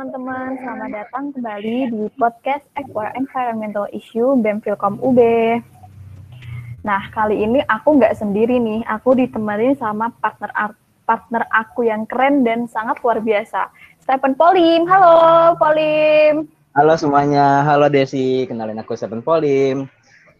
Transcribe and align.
teman-teman, 0.00 0.56
selamat 0.64 0.90
datang 0.96 1.24
kembali 1.36 1.92
di 1.92 2.08
podcast 2.16 2.64
Equal 2.72 3.12
Environmental 3.20 3.84
Issue 3.92 4.32
BEM 4.40 4.64
UB. 4.96 5.20
Nah, 6.88 7.12
kali 7.12 7.44
ini 7.44 7.60
aku 7.68 8.00
nggak 8.00 8.16
sendiri 8.16 8.56
nih, 8.56 8.80
aku 8.88 9.12
ditemani 9.12 9.76
sama 9.76 10.08
partner 10.24 10.72
partner 11.04 11.44
aku 11.52 11.84
yang 11.84 12.08
keren 12.08 12.48
dan 12.48 12.64
sangat 12.64 12.96
luar 13.04 13.20
biasa, 13.20 13.68
Stephen 14.00 14.32
Polim. 14.40 14.88
Halo, 14.88 15.52
Polim. 15.60 16.48
Halo 16.72 16.96
semuanya, 16.96 17.60
halo 17.68 17.92
Desi, 17.92 18.48
kenalin 18.48 18.80
aku 18.80 18.96
Stephen 18.96 19.20
Polim. 19.20 19.84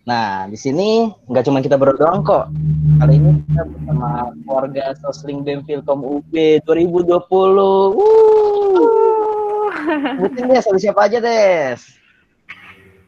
Nah, 0.08 0.48
di 0.48 0.56
sini 0.56 1.12
nggak 1.28 1.44
cuma 1.44 1.60
kita 1.60 1.76
berdua 1.76 2.08
doang 2.08 2.24
kok. 2.24 2.48
Kali 2.96 3.12
ini 3.12 3.44
kita 3.44 3.68
bersama 3.68 4.32
keluarga 4.40 4.96
Sosling 5.04 5.44
BEM 5.44 5.68
Filkom 5.68 6.00
UB 6.00 6.32
2020. 6.64 7.28
Wuh. 8.00 8.59
Mungkin 10.20 10.44
Des, 10.52 10.66
ada 10.66 10.78
siapa 10.80 11.00
aja 11.08 11.18
Des? 11.20 11.80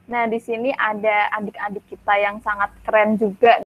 Nah, 0.08 0.28
di 0.28 0.36
sini 0.42 0.74
ada 0.76 1.32
adik-adik 1.38 1.84
kita 1.88 2.14
yang 2.20 2.36
sangat 2.44 2.68
keren 2.84 3.16
juga. 3.16 3.64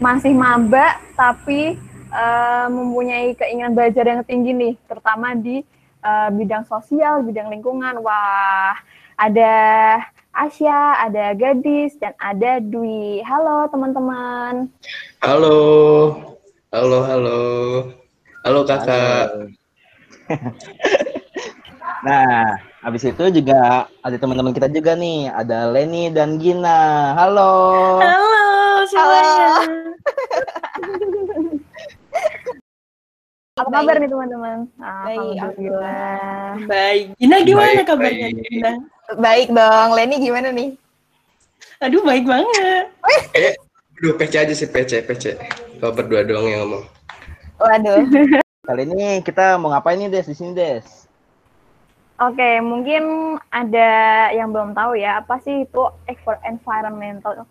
Masih 0.00 0.32
maba, 0.32 0.96
tapi 1.14 1.76
uh, 2.08 2.66
mempunyai 2.72 3.36
keinginan 3.36 3.76
belajar 3.76 4.04
yang 4.06 4.22
tinggi 4.24 4.52
nih, 4.56 4.74
terutama 4.88 5.36
di 5.36 5.60
uh, 6.00 6.28
bidang 6.32 6.64
sosial, 6.64 7.20
bidang 7.24 7.52
lingkungan. 7.52 8.00
Wah, 8.00 8.74
ada 9.14 9.54
Asya, 10.34 11.04
ada 11.04 11.30
Gadis, 11.38 11.94
dan 12.02 12.10
ada 12.18 12.58
Dwi. 12.58 13.22
Halo 13.22 13.70
teman-teman. 13.70 14.66
Halo, 15.22 15.58
halo, 16.74 16.98
halo. 17.06 17.42
Halo 18.42 18.60
kakak. 18.66 19.30
Halo. 20.28 20.92
Nah, 22.04 22.60
habis 22.84 23.02
itu 23.08 23.24
juga 23.40 23.88
ada 24.04 24.16
teman-teman 24.20 24.52
kita 24.52 24.68
juga 24.68 24.92
nih. 24.94 25.32
Ada 25.32 25.72
Leni 25.72 26.12
dan 26.12 26.36
Gina. 26.36 27.16
Halo. 27.16 27.98
Halo 28.04 28.44
semuanya. 28.86 29.48
Apa 33.54 33.70
kabar 33.70 34.02
nih 34.02 34.10
teman-teman? 34.10 34.66
Baik, 34.82 35.38
Alhamdulillah. 35.38 36.58
Baik. 36.66 37.14
Gina 37.22 37.36
gimana 37.46 37.70
baik, 37.70 37.86
kabarnya 37.86 38.26
baik. 38.34 38.50
Gina? 38.50 38.72
Baik 39.14 39.48
dong. 39.54 39.88
Leni 39.94 40.16
gimana 40.18 40.48
nih? 40.50 40.74
Aduh, 41.78 42.02
baik 42.02 42.26
banget. 42.26 42.84
Eh, 43.38 43.54
aduh, 44.02 44.18
PC 44.18 44.32
aja 44.42 44.54
sih, 44.58 44.66
PC, 44.66 45.06
PC. 45.06 45.38
Kalau 45.78 45.94
berdua 45.94 46.26
doang 46.26 46.50
yang 46.50 46.66
ngomong. 46.66 46.84
Waduh. 47.62 48.02
Kali 48.66 48.82
ini 48.90 49.22
kita 49.22 49.54
mau 49.54 49.70
ngapain 49.70 50.02
nih, 50.02 50.10
Des, 50.10 50.26
di 50.26 50.34
sini, 50.34 50.50
Des? 50.50 51.03
Oke, 52.30 52.62
mungkin 52.62 53.36
ada 53.52 53.90
yang 54.32 54.54
belum 54.54 54.72
tahu 54.72 54.96
ya, 54.96 55.20
apa 55.20 55.36
sih 55.42 55.66
itu 55.66 55.82
effort 56.08 56.40
environmental 56.46 57.44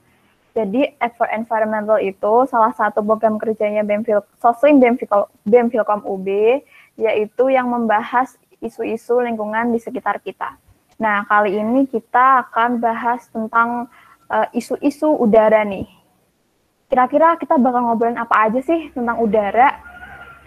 jadi 0.54 0.94
for 1.18 1.26
Environmental 1.34 1.98
itu 1.98 2.46
salah 2.46 2.70
satu 2.78 3.02
program 3.02 3.42
kerjanya 3.42 3.82
BEMFIL, 3.82 4.22
Sosling 4.38 4.78
BEMFIL, 4.78 5.26
BEMFILKOM 5.50 6.06
UB, 6.06 6.28
yaitu 6.94 7.46
yang 7.50 7.74
membahas 7.74 8.38
isu-isu 8.62 9.18
lingkungan 9.18 9.74
di 9.74 9.82
sekitar 9.82 10.22
kita. 10.22 10.54
Nah, 11.02 11.26
kali 11.26 11.58
ini 11.58 11.90
kita 11.90 12.46
akan 12.48 12.78
bahas 12.78 13.26
tentang 13.34 13.90
eh, 14.30 14.48
isu-isu 14.62 15.10
uh, 15.10 15.24
udara 15.26 15.66
nih. 15.66 15.90
Kira-kira 16.86 17.34
kita 17.42 17.58
bakal 17.58 17.90
ngobrolin 17.90 18.22
apa 18.22 18.46
aja 18.46 18.62
sih 18.62 18.94
tentang 18.94 19.18
udara? 19.18 19.82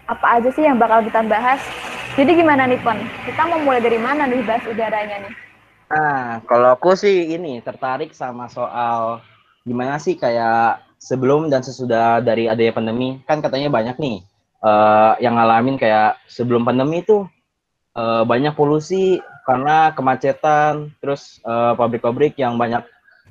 Apa 0.06 0.38
aja 0.38 0.54
sih 0.54 0.62
yang 0.62 0.78
bakal 0.78 1.02
kita 1.02 1.18
bahas? 1.26 1.58
Jadi 2.16 2.32
gimana 2.32 2.64
nih, 2.64 2.80
Pon? 2.80 2.96
Kita 3.28 3.44
mau 3.44 3.60
mulai 3.60 3.84
dari 3.84 4.00
mana 4.00 4.24
nih 4.24 4.40
bahas 4.48 4.64
udaranya 4.64 5.28
nih? 5.28 5.32
Nah, 5.92 6.40
kalau 6.48 6.72
aku 6.72 6.96
sih 6.96 7.36
ini 7.36 7.60
tertarik 7.60 8.16
sama 8.16 8.48
soal 8.48 9.20
gimana 9.68 10.00
sih 10.00 10.16
kayak 10.16 10.80
sebelum 10.96 11.52
dan 11.52 11.60
sesudah 11.60 12.24
dari 12.24 12.48
adanya 12.48 12.72
pandemi 12.72 13.20
kan 13.28 13.44
katanya 13.44 13.68
banyak 13.68 14.00
nih 14.00 14.18
uh, 14.64 15.14
yang 15.20 15.36
ngalamin 15.36 15.76
kayak 15.76 16.16
sebelum 16.26 16.66
pandemi 16.66 17.04
itu 17.04 17.28
uh, 17.94 18.22
banyak 18.24 18.56
polusi 18.56 19.20
karena 19.46 19.94
kemacetan 19.94 20.90
terus 20.98 21.38
eh, 21.46 21.72
pabrik-pabrik 21.78 22.34
yang 22.34 22.58
banyak 22.58 22.82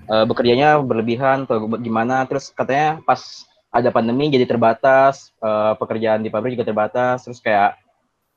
uh, 0.07 0.23
bekerjanya 0.23 0.79
berlebihan 0.79 1.43
atau 1.43 1.67
gimana 1.75 2.23
terus 2.23 2.55
katanya 2.55 3.03
pas 3.03 3.43
ada 3.67 3.91
pandemi 3.91 4.31
jadi 4.31 4.47
terbatas 4.47 5.35
uh, 5.43 5.75
pekerjaan 5.75 6.23
di 6.23 6.31
pabrik 6.31 6.55
juga 6.55 6.71
terbatas 6.71 7.27
terus 7.27 7.43
kayak 7.43 7.75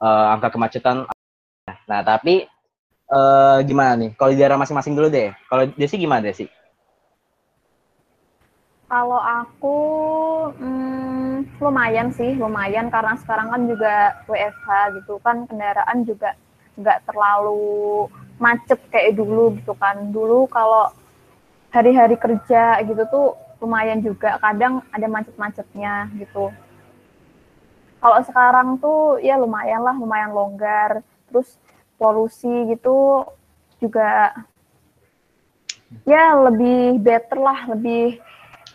uh, 0.02 0.34
angka 0.34 0.54
kemacetan 0.54 1.06
nah 1.84 2.00
tapi 2.00 2.48
uh, 3.12 3.60
gimana 3.64 3.96
nih 3.96 4.10
kalau 4.16 4.30
di 4.32 4.38
daerah 4.38 4.60
masing-masing 4.60 4.96
dulu 4.96 5.08
deh 5.08 5.32
kalau 5.48 5.68
Desi 5.76 5.96
gimana 6.00 6.24
Desi? 6.24 6.48
Kalau 8.88 9.20
aku 9.20 9.76
hmm, 10.56 11.60
lumayan 11.60 12.08
sih, 12.08 12.32
lumayan 12.40 12.88
karena 12.88 13.20
sekarang 13.20 13.52
kan 13.52 13.68
juga 13.68 14.16
WFH 14.24 14.96
gitu 14.96 15.20
kan 15.20 15.44
kendaraan 15.44 16.08
juga 16.08 16.32
nggak 16.80 17.04
terlalu 17.04 18.08
macet 18.40 18.80
kayak 18.88 19.20
dulu 19.20 19.60
gitu 19.60 19.76
kan. 19.76 20.08
Dulu 20.08 20.48
kalau 20.48 20.88
hari-hari 21.68 22.16
kerja 22.16 22.80
gitu 22.80 23.04
tuh 23.12 23.36
lumayan 23.60 24.00
juga, 24.00 24.40
kadang 24.40 24.80
ada 24.88 25.04
macet-macetnya 25.04 26.08
gitu. 26.16 26.48
Kalau 27.98 28.18
sekarang 28.22 28.78
tuh 28.78 29.18
ya 29.18 29.34
lumayan 29.34 29.82
lah, 29.82 29.94
lumayan 29.98 30.30
longgar. 30.30 31.02
Terus 31.28 31.58
polusi 31.98 32.70
gitu 32.70 33.26
juga 33.82 34.32
ya 36.06 36.34
lebih 36.46 37.02
better 37.02 37.38
lah, 37.38 37.68
lebih 37.74 38.22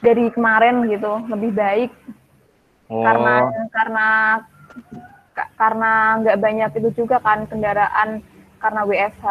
dari 0.03 0.27
kemarin 0.35 0.83
gitu 0.91 1.23
lebih 1.31 1.51
baik 1.55 1.91
oh. 2.91 2.99
karena 3.07 3.35
karena 3.71 4.07
karena 5.55 5.91
nggak 6.19 6.39
banyak 6.43 6.71
itu 6.83 6.89
juga 7.03 7.23
kan 7.23 7.47
kendaraan 7.47 8.19
karena 8.59 8.81
WFH. 8.83 9.27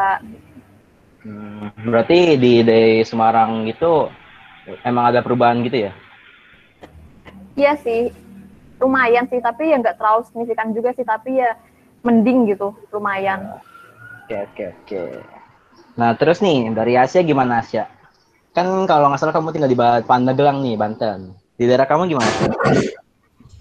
Hmm, 1.22 1.70
berarti 1.86 2.34
di 2.40 2.64
di 2.66 3.04
Semarang 3.06 3.68
gitu 3.68 4.10
emang 4.82 5.12
ada 5.12 5.22
perubahan 5.22 5.62
gitu 5.62 5.86
ya? 5.86 5.92
Iya 7.54 7.76
sih, 7.78 8.10
lumayan 8.82 9.30
sih, 9.30 9.38
tapi 9.38 9.70
ya 9.70 9.78
nggak 9.78 10.02
terlalu 10.02 10.26
signifikan 10.26 10.74
juga 10.74 10.90
sih, 10.92 11.06
tapi 11.06 11.38
ya 11.38 11.54
mending 12.02 12.50
gitu, 12.50 12.74
lumayan. 12.90 13.62
Oke 14.26 14.34
oke 14.50 14.64
oke. 14.74 15.00
Nah 15.94 16.18
terus 16.18 16.42
nih 16.42 16.74
dari 16.74 16.98
Asia 16.98 17.22
gimana 17.22 17.62
Asia? 17.62 17.86
Kan 18.52 18.66
kalau 18.90 19.08
nggak 19.08 19.22
salah 19.22 19.32
kamu 19.32 19.54
tinggal 19.54 19.70
di 19.70 19.78
Pandeglang 19.78 20.60
nih, 20.60 20.74
Banten. 20.76 21.32
Di 21.56 21.64
daerah 21.64 21.86
kamu 21.86 22.10
gimana? 22.10 22.28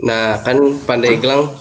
Nah, 0.01 0.41
kan 0.41 0.57
Pandeglang 0.89 1.53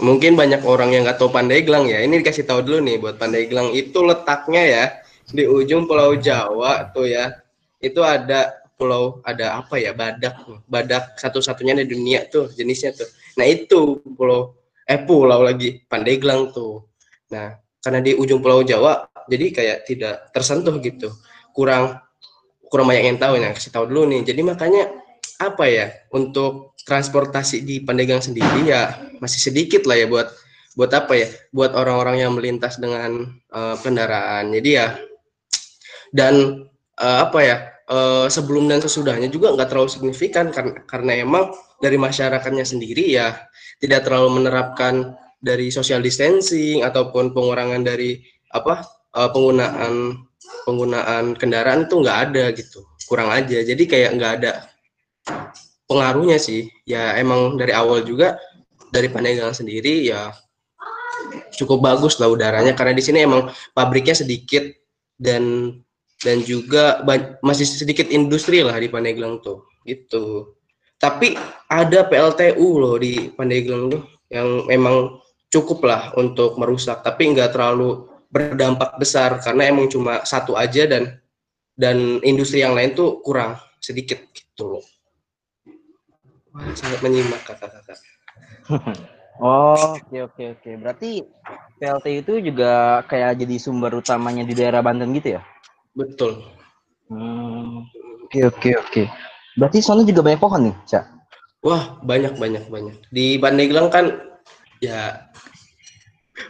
mungkin 0.00 0.34
banyak 0.34 0.64
orang 0.64 0.96
yang 0.96 1.04
nggak 1.04 1.20
tahu 1.20 1.28
Pandeglang 1.28 1.84
ya. 1.86 2.00
Ini 2.00 2.24
dikasih 2.24 2.48
tahu 2.48 2.64
dulu 2.64 2.78
nih 2.82 2.96
buat 2.96 3.20
Pandeglang 3.20 3.70
itu 3.76 4.00
letaknya 4.00 4.62
ya 4.64 4.84
di 5.28 5.44
ujung 5.44 5.84
Pulau 5.84 6.16
Jawa 6.16 6.88
tuh 6.96 7.06
ya. 7.06 7.38
Itu 7.78 8.00
ada 8.00 8.65
pulau 8.76 9.24
ada 9.24 9.56
apa 9.58 9.80
ya 9.80 9.96
badak 9.96 10.36
badak 10.68 11.16
satu-satunya 11.16 11.80
di 11.82 11.88
dunia 11.88 12.28
tuh 12.28 12.52
jenisnya 12.52 12.92
tuh. 12.92 13.08
Nah 13.40 13.48
itu 13.48 14.04
pulau 14.14 14.54
eh 14.86 15.00
pulau 15.00 15.40
lagi 15.42 15.82
Pandeglang 15.88 16.52
tuh. 16.52 16.84
Nah 17.32 17.56
karena 17.80 18.02
di 18.02 18.12
ujung 18.18 18.42
Pulau 18.42 18.66
Jawa 18.66 19.08
jadi 19.26 19.46
kayak 19.50 19.78
tidak 19.88 20.30
tersentuh 20.30 20.76
gitu. 20.84 21.10
Kurang 21.56 21.98
kurang 22.68 22.86
banyak 22.92 23.14
yang 23.14 23.18
tahu. 23.18 23.40
Ya 23.40 23.50
kasih 23.56 23.72
tahu 23.72 23.84
dulu 23.88 24.12
nih. 24.12 24.22
Jadi 24.28 24.40
makanya 24.44 24.84
apa 25.36 25.64
ya 25.68 25.86
untuk 26.12 26.76
transportasi 26.86 27.66
di 27.66 27.82
Pandeglang 27.82 28.22
sendiri 28.22 28.68
ya 28.68 29.10
masih 29.18 29.50
sedikit 29.50 29.84
lah 29.84 29.98
ya 29.98 30.06
buat 30.06 30.28
buat 30.76 30.92
apa 30.92 31.12
ya 31.16 31.28
buat 31.50 31.72
orang-orang 31.72 32.20
yang 32.20 32.32
melintas 32.36 32.76
dengan 32.76 33.32
uh, 33.50 33.76
kendaraan. 33.80 34.52
Jadi 34.52 34.70
ya 34.70 34.98
dan 36.14 36.66
uh, 37.00 37.18
apa 37.26 37.38
ya 37.42 37.56
uh, 37.90 38.26
sebelum 38.26 38.70
dan 38.70 38.82
sesudahnya 38.82 39.30
juga 39.30 39.54
nggak 39.54 39.68
terlalu 39.70 39.90
signifikan 39.90 40.50
karena 40.50 40.82
karena 40.86 41.12
emang 41.22 41.54
dari 41.82 41.96
masyarakatnya 42.00 42.64
sendiri 42.64 43.14
ya 43.14 43.36
tidak 43.78 44.08
terlalu 44.08 44.42
menerapkan 44.42 45.14
dari 45.40 45.68
social 45.68 46.00
distancing 46.00 46.82
ataupun 46.82 47.30
pengurangan 47.36 47.84
dari 47.84 48.24
apa 48.50 48.82
uh, 49.14 49.28
penggunaan 49.30 50.24
penggunaan 50.64 51.36
kendaraan 51.36 51.86
itu 51.86 51.94
nggak 52.02 52.18
ada 52.30 52.44
gitu. 52.54 52.82
Kurang 53.06 53.30
aja. 53.30 53.62
Jadi 53.62 53.86
kayak 53.86 54.10
nggak 54.18 54.32
ada 54.42 54.52
pengaruhnya 55.86 56.40
sih. 56.40 56.66
Ya 56.88 57.14
emang 57.20 57.54
dari 57.54 57.70
awal 57.70 58.02
juga 58.02 58.40
dari 58.90 59.10
Pandeglang 59.10 59.54
sendiri 59.54 60.06
ya 60.08 60.34
cukup 61.54 61.84
bagus 61.84 62.18
lah 62.18 62.32
udaranya. 62.32 62.74
Karena 62.74 62.96
di 62.96 63.02
sini 63.04 63.22
emang 63.22 63.50
pabriknya 63.76 64.16
sedikit 64.16 64.66
dan 65.16 65.72
dan 66.26 66.42
juga 66.42 67.06
masih 67.46 67.62
sedikit 67.62 68.10
industri 68.10 68.66
lah 68.66 68.74
di 68.74 68.90
Pandeglang 68.90 69.38
tuh 69.38 69.62
gitu 69.86 70.58
tapi 70.98 71.38
ada 71.70 72.02
PLTU 72.10 72.68
loh 72.82 72.98
di 72.98 73.30
Pandeglang 73.30 73.94
tuh 73.94 74.02
yang 74.26 74.66
memang 74.66 75.22
cukup 75.46 75.86
lah 75.86 76.10
untuk 76.18 76.58
merusak 76.58 77.06
tapi 77.06 77.30
nggak 77.30 77.54
terlalu 77.54 78.10
berdampak 78.26 78.98
besar 78.98 79.38
karena 79.38 79.70
emang 79.70 79.86
cuma 79.86 80.26
satu 80.26 80.58
aja 80.58 80.84
dan 80.90 81.22
dan 81.76 82.18
industri 82.24 82.64
yang 82.64 82.74
lain 82.74 82.96
tuh 82.96 83.20
kurang 83.20 83.60
sedikit 83.78 84.18
gitu 84.32 84.76
loh. 84.76 84.84
Wah, 86.56 86.72
sangat 86.72 87.04
menyimak 87.04 87.44
kakak-kakak. 87.44 88.00
oh, 89.44 90.00
oke 90.00 90.16
oke 90.32 90.42
oke. 90.56 90.70
Berarti 90.80 91.20
PLT 91.76 92.06
itu 92.24 92.32
juga 92.40 93.04
kayak 93.04 93.44
jadi 93.44 93.56
sumber 93.60 93.92
utamanya 93.92 94.42
di 94.42 94.56
daerah 94.56 94.80
Banten 94.80 95.12
gitu 95.12 95.36
ya? 95.36 95.44
Betul. 95.96 96.44
Hmm, 97.08 97.88
oke 98.28 98.38
oke 98.52 98.70
oke. 98.76 99.02
Berarti 99.56 99.80
sana 99.80 100.04
juga 100.04 100.20
banyak 100.20 100.40
pohon 100.42 100.62
nih, 100.68 100.76
Cak? 100.84 101.04
Wah, 101.64 101.96
banyak 102.04 102.36
banyak 102.36 102.68
banyak. 102.68 102.96
Di 103.08 103.40
Pandeglang 103.40 103.88
kan 103.88 104.12
ya 104.84 105.24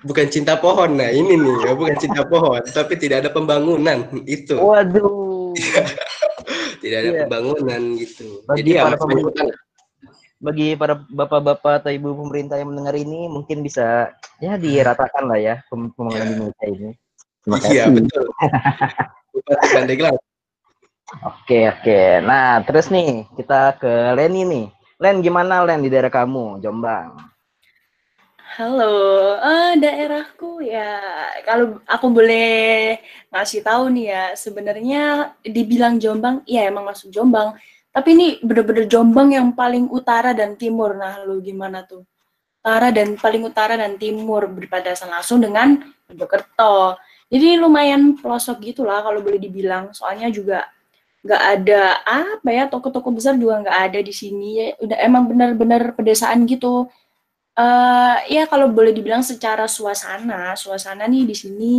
bukan 0.02 0.26
cinta 0.26 0.58
pohon. 0.58 0.98
Nah, 0.98 1.14
ini 1.14 1.38
nih, 1.38 1.56
ya, 1.62 1.72
bukan 1.78 1.96
cinta 2.02 2.26
pohon, 2.26 2.58
tapi 2.74 2.98
tidak 2.98 3.22
ada 3.22 3.30
pembangunan 3.30 4.10
itu. 4.26 4.58
Waduh. 4.58 5.54
tidak 6.82 6.96
ada 7.06 7.10
yeah. 7.10 7.20
pembangunan 7.24 7.82
gitu. 7.96 8.42
Bagi 8.44 8.58
Jadi 8.66 8.70
ya 8.76 8.82
para 8.90 8.96
bagi 10.36 10.76
para 10.76 11.00
bapak-bapak 11.08 11.80
atau 11.80 11.90
ibu 11.90 12.12
pemerintah 12.12 12.60
yang 12.60 12.68
mendengar 12.68 12.92
ini 12.92 13.24
mungkin 13.24 13.64
bisa 13.64 14.12
ya 14.36 14.60
diratakan 14.60 15.24
lah 15.32 15.40
ya 15.40 15.54
pembangunan 15.72 16.12
yeah. 16.12 16.26
di 16.26 16.34
Indonesia 16.34 16.66
ini. 16.68 16.90
Iya, 17.70 17.84
betul. 17.94 18.26
Bupati. 19.36 20.16
Oke, 21.22 21.68
oke. 21.68 22.00
Nah, 22.24 22.64
terus 22.64 22.88
nih 22.88 23.28
kita 23.36 23.76
ke 23.76 24.16
Leni 24.16 24.42
nih. 24.48 24.66
Len, 24.96 25.20
gimana 25.20 25.60
Len 25.60 25.84
di 25.84 25.92
daerah 25.92 26.08
kamu, 26.08 26.64
Jombang? 26.64 27.20
Halo, 28.56 29.36
uh, 29.36 29.76
daerahku 29.76 30.64
ya 30.64 30.96
kalau 31.44 31.76
aku 31.84 32.08
boleh 32.08 32.96
ngasih 33.28 33.60
tahu 33.60 33.92
nih 33.92 34.06
ya 34.08 34.24
sebenarnya 34.32 35.02
dibilang 35.44 36.00
Jombang, 36.00 36.40
ya 36.48 36.64
emang 36.64 36.88
masuk 36.88 37.12
Jombang. 37.12 37.52
Tapi 37.92 38.16
ini 38.16 38.40
bener-bener 38.40 38.88
Jombang 38.88 39.36
yang 39.36 39.52
paling 39.52 39.92
utara 39.92 40.32
dan 40.32 40.56
timur. 40.56 40.96
Nah, 40.96 41.20
lu 41.28 41.44
gimana 41.44 41.84
tuh? 41.84 42.08
Utara 42.64 42.88
dan 42.88 43.20
paling 43.20 43.44
utara 43.44 43.76
dan 43.76 44.00
timur 44.00 44.48
berbatasan 44.48 45.12
langsung 45.12 45.44
dengan 45.44 45.76
Mojokerto. 46.08 46.96
Jadi 47.26 47.58
lumayan 47.58 48.14
pelosok 48.18 48.62
gitulah 48.62 49.02
kalau 49.02 49.20
boleh 49.22 49.40
dibilang. 49.42 49.90
Soalnya 49.90 50.30
juga 50.30 50.66
nggak 51.26 51.42
ada 51.42 51.82
apa 52.06 52.48
ya 52.54 52.70
toko-toko 52.70 53.10
besar 53.10 53.34
juga 53.34 53.58
nggak 53.58 53.78
ada 53.90 53.98
di 53.98 54.14
sini 54.14 54.62
ya 54.62 54.66
udah 54.78 54.98
emang 55.02 55.26
benar-benar 55.26 55.98
pedesaan 55.98 56.46
gitu 56.46 56.86
uh, 57.56 58.16
ya 58.28 58.46
kalau 58.46 58.70
boleh 58.70 58.92
dibilang 58.92 59.24
secara 59.24 59.66
suasana, 59.66 60.54
suasana 60.54 61.08
nih 61.08 61.24
di 61.26 61.34
sini 61.34 61.74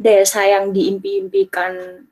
desa 0.00 0.42
yang 0.42 0.72
diimpi-impikan 0.72 2.02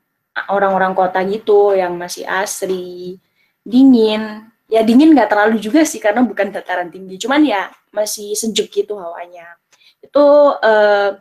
orang-orang 0.47 0.93
kota 0.93 1.19
gitu, 1.25 1.73
yang 1.75 1.97
masih 1.97 2.23
asri, 2.29 3.17
dingin. 3.65 4.47
Ya 4.69 4.85
dingin 4.85 5.17
nggak 5.17 5.33
terlalu 5.33 5.57
juga 5.57 5.81
sih 5.81 5.97
karena 5.97 6.21
bukan 6.21 6.53
dataran 6.53 6.93
tinggi, 6.93 7.17
cuman 7.17 7.41
ya 7.41 7.73
masih 7.89 8.37
sejuk 8.37 8.69
gitu 8.69 8.93
hawanya. 9.01 9.57
Itu 9.97 10.53
uh, 10.61 11.17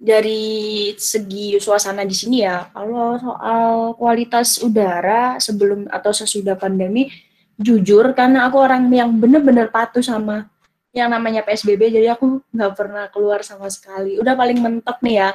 dari 0.00 0.96
segi 0.96 1.60
suasana 1.60 2.08
di 2.08 2.16
sini 2.16 2.40
ya, 2.40 2.72
kalau 2.72 3.20
soal 3.20 3.92
kualitas 4.00 4.56
udara 4.64 5.36
sebelum 5.36 5.84
atau 5.92 6.08
sesudah 6.08 6.56
pandemi, 6.56 7.12
jujur 7.60 8.16
karena 8.16 8.48
aku 8.48 8.56
orang 8.56 8.88
yang 8.88 9.12
bener-bener 9.20 9.68
patuh 9.68 10.00
sama 10.00 10.48
yang 10.90 11.12
namanya 11.12 11.46
PSBB 11.46 11.92
jadi 11.92 12.18
aku 12.18 12.42
nggak 12.50 12.72
pernah 12.74 13.04
keluar 13.12 13.44
sama 13.44 13.68
sekali. 13.68 14.16
Udah 14.18 14.34
paling 14.34 14.58
mentok 14.58 14.98
nih 15.04 15.22
ya 15.22 15.30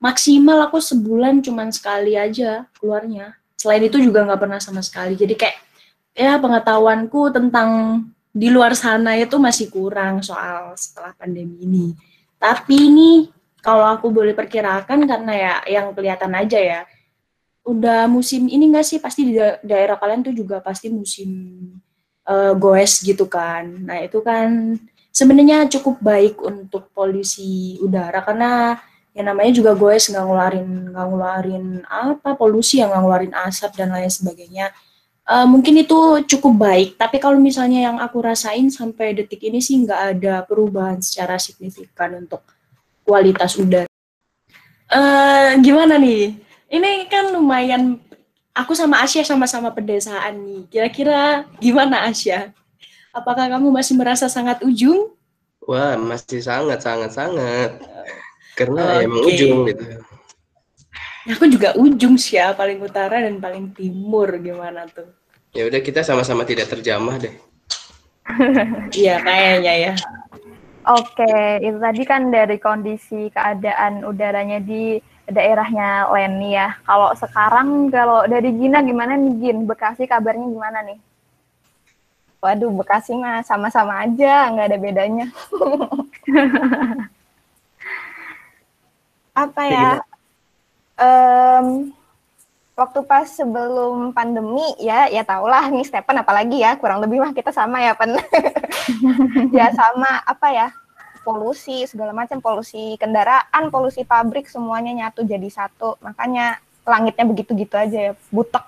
maksimal 0.00 0.68
aku 0.68 0.80
sebulan 0.80 1.44
cuman 1.44 1.74
sekali 1.74 2.16
aja 2.16 2.64
keluarnya. 2.78 3.36
Selain 3.58 3.82
itu 3.84 4.00
juga 4.00 4.24
nggak 4.24 4.40
pernah 4.40 4.60
sama 4.62 4.80
sekali. 4.80 5.18
Jadi 5.18 5.34
kayak 5.36 5.58
ya 6.14 6.38
pengetahuanku 6.38 7.34
tentang 7.34 8.00
di 8.34 8.48
luar 8.50 8.72
sana 8.78 9.18
itu 9.18 9.36
masih 9.36 9.68
kurang 9.68 10.22
soal 10.22 10.72
setelah 10.78 11.12
pandemi 11.18 11.64
ini. 11.66 11.86
Tapi 12.40 12.76
ini 12.76 13.10
kalau 13.64 13.88
aku 13.88 14.12
boleh 14.12 14.36
perkirakan 14.36 15.08
karena 15.08 15.32
ya 15.32 15.54
yang 15.80 15.96
kelihatan 15.96 16.36
aja 16.36 16.60
ya. 16.60 16.80
Udah 17.64 18.04
musim 18.04 18.44
ini 18.52 18.68
nggak 18.68 18.84
sih? 18.84 18.98
Pasti 19.00 19.32
di 19.32 19.40
daerah 19.64 19.96
kalian 19.96 20.20
tuh 20.20 20.36
juga 20.36 20.60
pasti 20.60 20.92
musim 20.92 21.32
uh, 22.28 22.52
goes 22.52 23.00
gitu 23.00 23.24
kan. 23.24 23.64
Nah 23.88 24.04
itu 24.04 24.20
kan 24.20 24.76
sebenarnya 25.08 25.64
cukup 25.72 25.96
baik 26.04 26.44
untuk 26.44 26.92
polusi 26.92 27.80
udara 27.80 28.20
karena 28.20 28.76
yang 29.16 29.32
namanya 29.32 29.52
juga 29.56 29.72
goes 29.72 30.12
nggak 30.12 30.24
ngeluarin 30.26 30.68
nggak 30.92 31.06
ngeluarin 31.08 31.66
apa 31.88 32.36
polusi 32.36 32.84
yang 32.84 32.92
nggak 32.92 33.00
ngeluarin 33.00 33.34
asap 33.48 33.80
dan 33.80 33.96
lain 33.96 34.12
sebagainya. 34.12 34.68
Uh, 35.24 35.48
mungkin 35.48 35.80
itu 35.80 36.20
cukup 36.28 36.68
baik. 36.68 37.00
Tapi 37.00 37.16
kalau 37.16 37.40
misalnya 37.40 37.88
yang 37.88 37.96
aku 37.96 38.20
rasain 38.20 38.68
sampai 38.68 39.16
detik 39.16 39.40
ini 39.40 39.64
sih 39.64 39.80
nggak 39.80 40.20
ada 40.20 40.44
perubahan 40.44 41.00
secara 41.00 41.40
signifikan 41.40 42.12
untuk 42.20 42.44
kualitas 43.04 43.54
udara 43.60 43.88
uh, 44.90 45.54
gimana 45.60 46.00
nih 46.00 46.34
ini 46.72 47.06
kan 47.06 47.30
lumayan 47.30 48.00
aku 48.56 48.74
sama 48.74 49.04
Asia 49.04 49.22
sama-sama 49.22 49.70
pedesaan 49.70 50.40
nih 50.42 50.62
kira-kira 50.72 51.44
gimana 51.60 52.08
Asia 52.08 52.50
Apakah 53.14 53.46
kamu 53.46 53.70
masih 53.70 53.94
merasa 53.94 54.26
sangat 54.26 54.58
ujung? 54.66 55.14
Wah, 55.70 55.94
masih 55.94 56.42
sangat, 56.42 56.82
sangat, 56.82 57.14
sangat. 57.14 57.78
Karena 58.58 58.98
okay. 58.98 59.06
emang 59.06 59.22
ujung 59.22 59.58
gitu. 59.70 59.84
Aku 61.30 61.46
juga 61.46 61.72
ujung 61.78 62.18
sih 62.18 62.36
ya, 62.36 62.52
paling 62.52 62.82
utara 62.82 63.22
dan 63.22 63.38
paling 63.38 63.70
timur 63.70 64.28
gimana 64.42 64.84
tuh? 64.90 65.06
Ya 65.54 65.70
udah 65.70 65.78
kita 65.78 66.02
sama-sama 66.02 66.42
tidak 66.42 66.66
terjamah 66.68 67.22
deh. 67.22 67.32
Iya 68.98 69.22
kayaknya 69.22 69.74
ya. 69.78 69.92
Oke, 70.84 71.64
itu 71.64 71.80
tadi 71.80 72.02
kan 72.04 72.28
dari 72.28 72.60
kondisi 72.60 73.32
keadaan 73.32 74.04
udaranya 74.04 74.60
di 74.60 75.00
daerahnya 75.24 76.12
Leni 76.12 76.52
ya. 76.52 76.76
Kalau 76.84 77.16
sekarang 77.16 77.88
kalau 77.88 78.28
dari 78.28 78.52
Gina 78.52 78.84
gimana 78.84 79.16
nih 79.16 79.32
Gin? 79.40 79.64
Bekasi 79.64 80.04
kabarnya 80.04 80.44
gimana 80.44 80.84
nih? 80.84 81.00
Waduh, 82.44 82.68
Bekasi 82.76 83.16
mah 83.16 83.40
sama-sama 83.40 84.04
aja, 84.04 84.52
nggak 84.52 84.68
ada 84.68 84.76
bedanya. 84.76 85.26
Apa 89.48 89.62
ya? 89.64 90.04
Um, 91.00 91.96
waktu 92.74 93.00
pas 93.06 93.26
sebelum 93.30 94.10
pandemi 94.10 94.66
ya, 94.82 95.06
ya 95.06 95.22
tau 95.22 95.46
lah 95.46 95.70
nih 95.70 95.86
Stephen 95.86 96.18
apalagi 96.18 96.58
ya, 96.58 96.74
kurang 96.74 96.98
lebih 96.98 97.22
mah 97.22 97.30
kita 97.30 97.54
sama 97.54 97.78
ya, 97.78 97.94
Pen. 97.94 98.18
ya 99.58 99.70
sama 99.70 100.22
apa 100.26 100.48
ya? 100.50 100.68
Polusi 101.22 101.86
segala 101.88 102.12
macam, 102.12 102.42
polusi 102.42 103.00
kendaraan, 103.00 103.72
polusi 103.72 104.04
pabrik 104.04 104.50
semuanya 104.50 104.92
nyatu 104.92 105.24
jadi 105.24 105.48
satu. 105.48 105.96
Makanya 106.04 106.60
langitnya 106.84 107.24
begitu-gitu 107.24 107.74
aja 107.78 107.98
ya, 108.10 108.12
butek. 108.28 108.66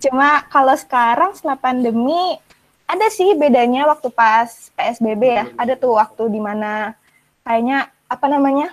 Cuma 0.00 0.46
kalau 0.48 0.72
sekarang 0.78 1.36
setelah 1.36 1.58
pandemi 1.60 2.38
ada 2.86 3.10
sih 3.10 3.34
bedanya 3.34 3.90
waktu 3.90 4.08
pas 4.14 4.70
PSBB 4.78 5.22
ya. 5.26 5.44
Ada 5.58 5.74
tuh 5.74 5.98
waktu 5.98 6.30
di 6.30 6.40
mana 6.40 6.94
kayaknya 7.42 7.90
apa 8.06 8.26
namanya 8.30 8.70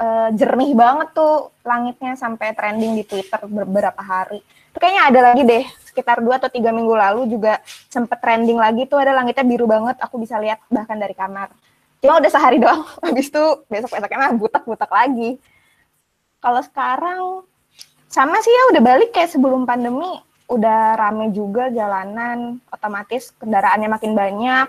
uh, 0.00 0.28
jernih 0.32 0.72
banget 0.76 1.12
tuh 1.16 1.52
langitnya 1.64 2.14
sampai 2.16 2.52
trending 2.52 2.96
di 2.96 3.04
Twitter 3.04 3.40
beberapa 3.48 4.00
hari. 4.00 4.40
Itu 4.72 4.78
kayaknya 4.78 5.02
ada 5.08 5.20
lagi 5.32 5.42
deh 5.44 5.64
sekitar 5.88 6.20
dua 6.20 6.36
atau 6.36 6.52
tiga 6.52 6.68
minggu 6.70 6.92
lalu 6.92 7.24
juga 7.32 7.64
sempet 7.88 8.20
trending 8.20 8.60
lagi 8.60 8.84
tuh 8.84 9.00
ada 9.00 9.16
langitnya 9.16 9.44
biru 9.44 9.64
banget. 9.64 9.96
Aku 10.04 10.20
bisa 10.20 10.36
lihat 10.36 10.60
bahkan 10.68 11.00
dari 11.00 11.16
kamar. 11.16 11.48
Cuma 12.04 12.20
udah 12.20 12.30
sehari 12.30 12.60
doang. 12.64 12.84
Habis 13.00 13.32
itu 13.32 13.44
besok 13.72 13.96
besoknya 13.96 14.18
mah 14.20 14.32
butek-butek 14.36 14.90
lagi. 14.92 15.40
Kalau 16.40 16.60
sekarang 16.62 17.20
sama 18.06 18.38
sih 18.44 18.52
ya 18.52 18.62
udah 18.76 18.82
balik 18.84 19.10
kayak 19.10 19.32
sebelum 19.32 19.66
pandemi 19.66 20.20
udah 20.46 20.94
rame 20.94 21.34
juga 21.34 21.74
jalanan, 21.74 22.62
otomatis 22.70 23.34
kendaraannya 23.34 23.90
makin 23.90 24.14
banyak, 24.14 24.66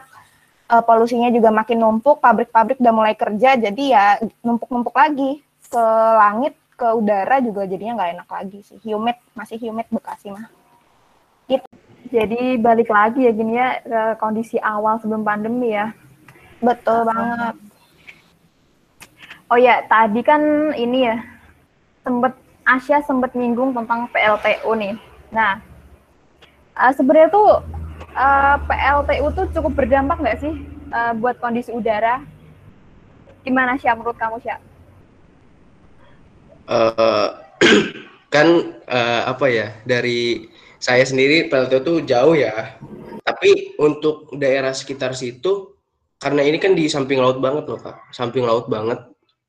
uh, 0.67 0.83
polusinya 0.83 1.31
juga 1.31 1.49
makin 1.51 1.79
numpuk, 1.79 2.19
pabrik-pabrik 2.19 2.79
udah 2.79 2.93
mulai 2.93 3.15
kerja, 3.15 3.55
jadi 3.55 3.83
ya 3.83 4.05
numpuk-numpuk 4.43 4.95
lagi 4.95 5.43
ke 5.67 5.83
langit, 6.19 6.53
ke 6.77 6.87
udara 6.93 7.41
juga 7.41 7.65
jadinya 7.65 7.97
nggak 7.97 8.11
enak 8.19 8.29
lagi 8.29 8.59
sih. 8.63 8.77
Humid, 8.85 9.17
masih 9.33 9.57
humid 9.57 9.87
Bekasi 9.89 10.29
mah. 10.29 10.47
Gitu. 11.49 11.67
Jadi 12.07 12.55
balik 12.55 12.87
lagi 12.87 13.27
ya 13.27 13.31
gini 13.35 13.59
ya 13.59 13.83
ke 13.83 14.01
kondisi 14.21 14.55
awal 14.63 14.99
sebelum 15.03 15.27
pandemi 15.27 15.75
ya. 15.75 15.91
Betul 16.63 17.03
banget. 17.03 17.55
Oh 19.47 19.59
ya, 19.59 19.79
tadi 19.87 20.19
kan 20.27 20.75
ini 20.75 21.07
ya, 21.07 21.23
sempet 22.03 22.35
Asia 22.67 22.99
sempat 22.99 23.31
nyinggung 23.31 23.71
tentang 23.71 24.11
PLTU 24.11 24.75
nih. 24.75 24.99
Nah, 25.31 25.63
uh, 26.75 26.91
sebenarnya 26.91 27.31
tuh 27.31 27.63
uh, 28.17 28.57
eh, 28.57 28.57
PLTU 28.65 29.25
tuh 29.37 29.45
cukup 29.53 29.77
berdampak 29.77 30.17
nggak 30.17 30.39
sih 30.41 30.53
uh, 30.89 31.13
buat 31.15 31.37
kondisi 31.37 31.69
udara? 31.69 32.25
Gimana 33.45 33.77
sih 33.77 33.87
menurut 33.93 34.17
kamu 34.17 34.41
sih? 34.41 34.51
uh, 36.67 37.29
kan 38.35 38.47
uh, 38.85 39.21
apa 39.31 39.45
ya 39.47 39.67
dari 39.87 40.51
saya 40.77 41.01
sendiri 41.07 41.49
PLTU 41.49 41.79
tuh 41.81 41.97
jauh 42.03 42.35
ya. 42.37 42.77
Tapi 43.27 43.75
untuk 43.81 44.31
daerah 44.39 44.71
sekitar 44.71 45.11
situ 45.11 45.75
karena 46.17 46.41
ini 46.43 46.57
kan 46.57 46.73
di 46.73 46.87
samping 46.87 47.19
laut 47.19 47.43
banget 47.43 47.67
loh 47.67 47.79
kak, 47.79 47.97
samping 48.15 48.47
laut 48.47 48.71
banget 48.71 48.99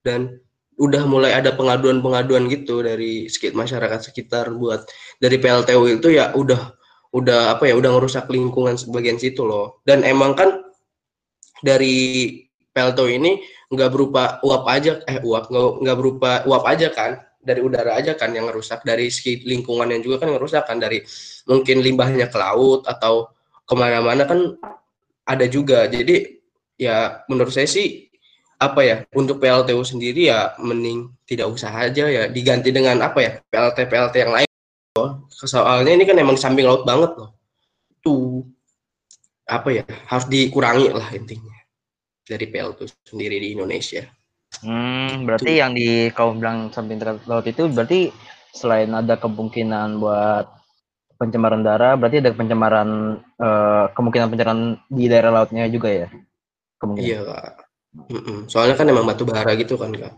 dan 0.03 0.41
udah 0.79 1.03
mulai 1.11 1.35
ada 1.35 1.55
pengaduan-pengaduan 1.59 2.47
gitu 2.47 2.87
dari 2.87 3.27
sekitar 3.27 3.59
masyarakat 3.59 4.01
sekitar 4.11 4.55
buat 4.55 4.87
dari 5.19 5.43
PLTU 5.43 5.99
itu 5.99 6.15
ya 6.15 6.31
udah 6.39 6.78
udah 7.13 7.57
apa 7.57 7.69
ya 7.71 7.75
udah 7.77 7.91
ngerusak 7.97 8.29
lingkungan 8.29 8.77
sebagian 8.77 9.17
situ 9.17 9.45
loh. 9.45 9.81
Dan 9.85 10.05
emang 10.05 10.37
kan 10.37 10.61
dari 11.65 12.37
PLTU 12.73 13.09
ini 13.11 13.43
nggak 13.69 13.91
berupa 13.93 14.41
uap 14.41 14.65
aja 14.71 15.03
eh 15.05 15.21
uap 15.21 15.53
nggak 15.53 15.97
berupa 15.99 16.41
uap 16.49 16.65
aja 16.65 16.89
kan 16.89 17.21
dari 17.39 17.61
udara 17.61 17.97
aja 17.97 18.17
kan 18.17 18.33
yang 18.33 18.49
ngerusak 18.49 18.85
dari 18.85 19.09
lingkungan 19.45 19.89
yang 19.89 20.01
juga 20.05 20.25
kan 20.25 20.37
ngerusak 20.37 20.65
kan 20.69 20.77
dari 20.81 21.01
mungkin 21.49 21.81
limbahnya 21.81 22.29
ke 22.29 22.39
laut 22.39 22.85
atau 22.85 23.33
ke 23.65 23.75
mana-mana 23.77 24.25
kan 24.29 24.57
ada 25.29 25.45
juga. 25.49 25.89
Jadi 25.89 26.41
ya 26.81 27.25
menurut 27.29 27.53
saya 27.53 27.69
sih 27.69 28.09
apa 28.59 28.81
ya 28.83 28.97
untuk 29.15 29.39
PLTU 29.39 29.87
sendiri 29.87 30.35
ya 30.35 30.59
mending 30.59 31.15
tidak 31.31 31.47
usah 31.47 31.71
aja 31.71 32.11
ya 32.11 32.27
diganti 32.27 32.75
dengan 32.75 32.99
apa 33.07 33.19
ya 33.23 33.33
PLT 33.55 33.79
PLT 33.87 34.15
yang 34.19 34.33
lain 34.35 34.48
soalnya 35.29 35.93
ini 35.95 36.05
kan 36.09 36.17
emang 36.19 36.37
di 36.37 36.43
samping 36.43 36.67
laut 36.67 36.83
banget 36.89 37.15
loh 37.19 37.31
tuh 38.03 38.47
apa 39.49 39.69
ya 39.73 39.85
harus 40.07 40.27
dikurangi 40.29 40.93
lah 40.93 41.09
intinya 41.17 41.59
dari 42.29 42.45
PLTU 42.53 42.85
sendiri 43.09 43.41
di 43.41 43.57
Indonesia. 43.57 44.05
Hmm, 44.61 45.25
berarti 45.25 45.57
tuh. 45.57 45.61
yang 45.61 45.73
di 45.73 46.13
kau 46.13 46.37
bilang 46.37 46.69
samping 46.69 47.01
laut 47.25 47.49
itu 47.49 47.69
berarti 47.73 48.13
selain 48.53 48.93
ada 48.93 49.17
kemungkinan 49.17 49.97
buat 49.97 50.45
pencemaran 51.17 51.65
darah, 51.65 51.97
berarti 51.97 52.21
ada 52.21 52.33
pencemaran 52.37 53.21
uh, 53.41 53.85
kemungkinan 53.97 54.29
pencemaran 54.29 54.61
di 54.93 55.05
daerah 55.09 55.33
lautnya 55.33 55.67
juga 55.69 55.89
ya? 55.91 56.09
Kemungkinan. 56.79 57.09
Iya, 57.09 57.21
Kak. 57.25 57.53
Soalnya 58.47 58.77
kan 58.79 58.87
emang 58.87 59.09
batu 59.09 59.25
bara 59.27 59.53
gitu 59.59 59.75
kan, 59.75 59.91
Kak. 59.91 60.15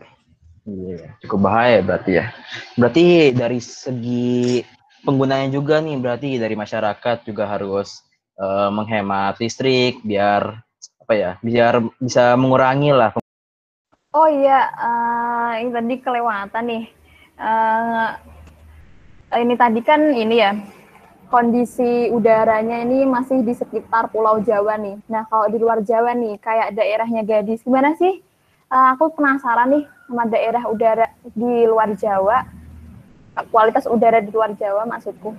Iya, 0.61 1.17
cukup 1.25 1.49
bahaya 1.49 1.81
berarti 1.81 2.21
ya. 2.21 2.29
Berarti 2.77 3.33
dari 3.33 3.57
segi 3.57 4.61
penggunanya 5.01 5.49
juga 5.49 5.81
nih, 5.81 5.97
berarti 5.97 6.37
dari 6.37 6.53
masyarakat 6.53 7.25
juga 7.25 7.49
harus 7.49 8.05
uh, 8.37 8.69
menghemat 8.69 9.41
listrik 9.41 10.05
biar 10.05 10.61
apa 11.01 11.13
ya, 11.17 11.31
biar 11.41 11.81
bisa 11.97 12.37
mengurangi 12.37 12.93
lah. 12.93 13.17
Oh 14.13 14.29
iya, 14.29 14.69
uh, 14.77 15.53
ini 15.57 15.71
tadi 15.73 15.95
kelewatan 15.97 16.63
nih. 16.69 16.85
Uh, 17.41 18.09
ini 19.41 19.55
tadi 19.57 19.81
kan 19.81 20.13
ini 20.13 20.35
ya, 20.45 20.53
kondisi 21.31 22.11
udaranya 22.13 22.85
ini 22.85 23.07
masih 23.07 23.41
di 23.41 23.57
sekitar 23.57 24.13
Pulau 24.13 24.43
Jawa 24.45 24.77
nih. 24.77 25.01
Nah, 25.09 25.25
kalau 25.25 25.49
di 25.49 25.57
luar 25.57 25.81
Jawa 25.81 26.13
nih, 26.13 26.37
kayak 26.37 26.77
daerahnya 26.77 27.25
Gadis, 27.25 27.65
gimana 27.65 27.97
sih? 27.97 28.21
Uh, 28.71 28.95
aku 28.95 29.11
penasaran 29.19 29.67
nih 29.67 29.83
sama 30.07 30.23
daerah 30.31 30.63
udara 30.71 31.03
di 31.35 31.67
luar 31.67 31.91
Jawa, 31.99 32.47
kualitas 33.51 33.83
udara 33.83 34.23
di 34.23 34.31
luar 34.31 34.55
Jawa 34.55 34.87
maksudku. 34.87 35.35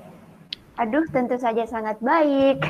Aduh, 0.77 1.09
tentu 1.09 1.41
saja 1.41 1.65
sangat 1.65 1.97
baik. 2.05 2.61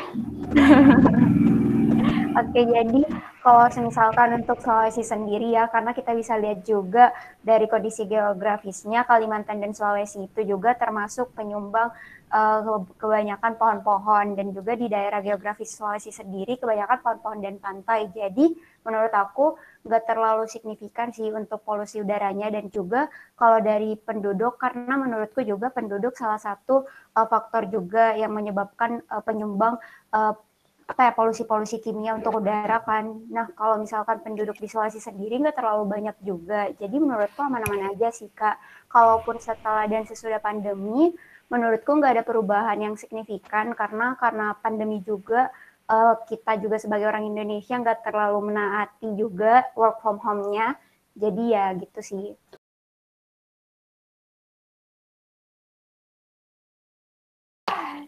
Oke, 2.39 2.63
jadi 2.63 3.03
kalau 3.43 3.67
misalkan 3.83 4.39
untuk 4.39 4.63
Sulawesi 4.63 5.03
sendiri 5.03 5.51
ya, 5.51 5.67
karena 5.67 5.91
kita 5.99 6.15
bisa 6.15 6.39
lihat 6.39 6.63
juga 6.63 7.11
dari 7.43 7.67
kondisi 7.67 8.07
geografisnya, 8.07 9.03
Kalimantan 9.03 9.59
dan 9.59 9.75
Sulawesi 9.75 10.31
itu 10.31 10.47
juga 10.47 10.79
termasuk 10.79 11.35
penyumbang 11.35 11.91
uh, 12.33 12.81
kebanyakan 12.97 13.61
pohon-pohon 13.61 14.35
dan 14.35 14.51
juga 14.51 14.73
di 14.75 14.89
daerah 14.89 15.21
geografis 15.21 15.77
Sulawesi 15.77 16.11
sendiri 16.11 16.57
kebanyakan 16.57 16.99
pohon-pohon 17.05 17.39
dan 17.45 17.61
pantai. 17.61 18.09
Jadi 18.11 18.57
menurut 18.83 19.13
aku 19.13 19.55
nggak 19.85 20.03
terlalu 20.09 20.49
signifikan 20.49 21.13
sih 21.13 21.29
untuk 21.31 21.61
polusi 21.63 22.01
udaranya 22.01 22.49
dan 22.51 22.73
juga 22.73 23.07
kalau 23.37 23.61
dari 23.61 23.95
penduduk 24.01 24.57
karena 24.57 24.97
menurutku 24.97 25.45
juga 25.45 25.71
penduduk 25.71 26.17
salah 26.17 26.41
satu 26.41 26.89
uh, 27.15 27.27
faktor 27.29 27.69
juga 27.69 28.17
yang 28.17 28.33
menyebabkan 28.33 29.05
uh, 29.13 29.23
penyumbang 29.23 29.77
uh, 30.17 30.35
apa 30.83 31.09
ya 31.09 31.13
polusi-polusi 31.15 31.81
kimia 31.81 32.13
untuk 32.13 32.43
udara 32.43 32.83
kan. 32.85 33.23
Nah 33.31 33.49
kalau 33.55 33.81
misalkan 33.81 34.21
penduduk 34.21 34.59
di 34.59 34.67
Sulawesi 34.69 34.99
sendiri 35.01 35.41
nggak 35.41 35.57
terlalu 35.57 35.89
banyak 35.89 36.17
juga. 36.21 36.69
Jadi 36.75 36.97
menurutku 36.99 37.41
aman-aman 37.41 37.97
aja 37.97 38.13
sih 38.13 38.29
kak. 38.35 38.59
Kalaupun 38.93 39.41
setelah 39.41 39.89
dan 39.89 40.05
sesudah 40.05 40.37
pandemi, 40.43 41.17
menurutku 41.53 41.91
nggak 42.01 42.13
ada 42.17 42.25
perubahan 42.25 42.79
yang 42.81 42.95
signifikan 42.97 43.77
karena 43.77 44.17
karena 44.17 44.57
pandemi 44.65 45.05
juga 45.05 45.53
uh, 45.93 46.15
kita 46.25 46.57
juga 46.63 46.77
sebagai 46.81 47.07
orang 47.13 47.29
Indonesia 47.29 47.77
nggak 47.77 48.01
terlalu 48.09 48.39
menaati 48.49 49.09
juga 49.21 49.69
work 49.77 50.01
from 50.01 50.17
home-nya. 50.25 50.81
Jadi 51.13 51.43
ya 51.53 51.77
gitu 51.77 52.01
sih. 52.01 52.27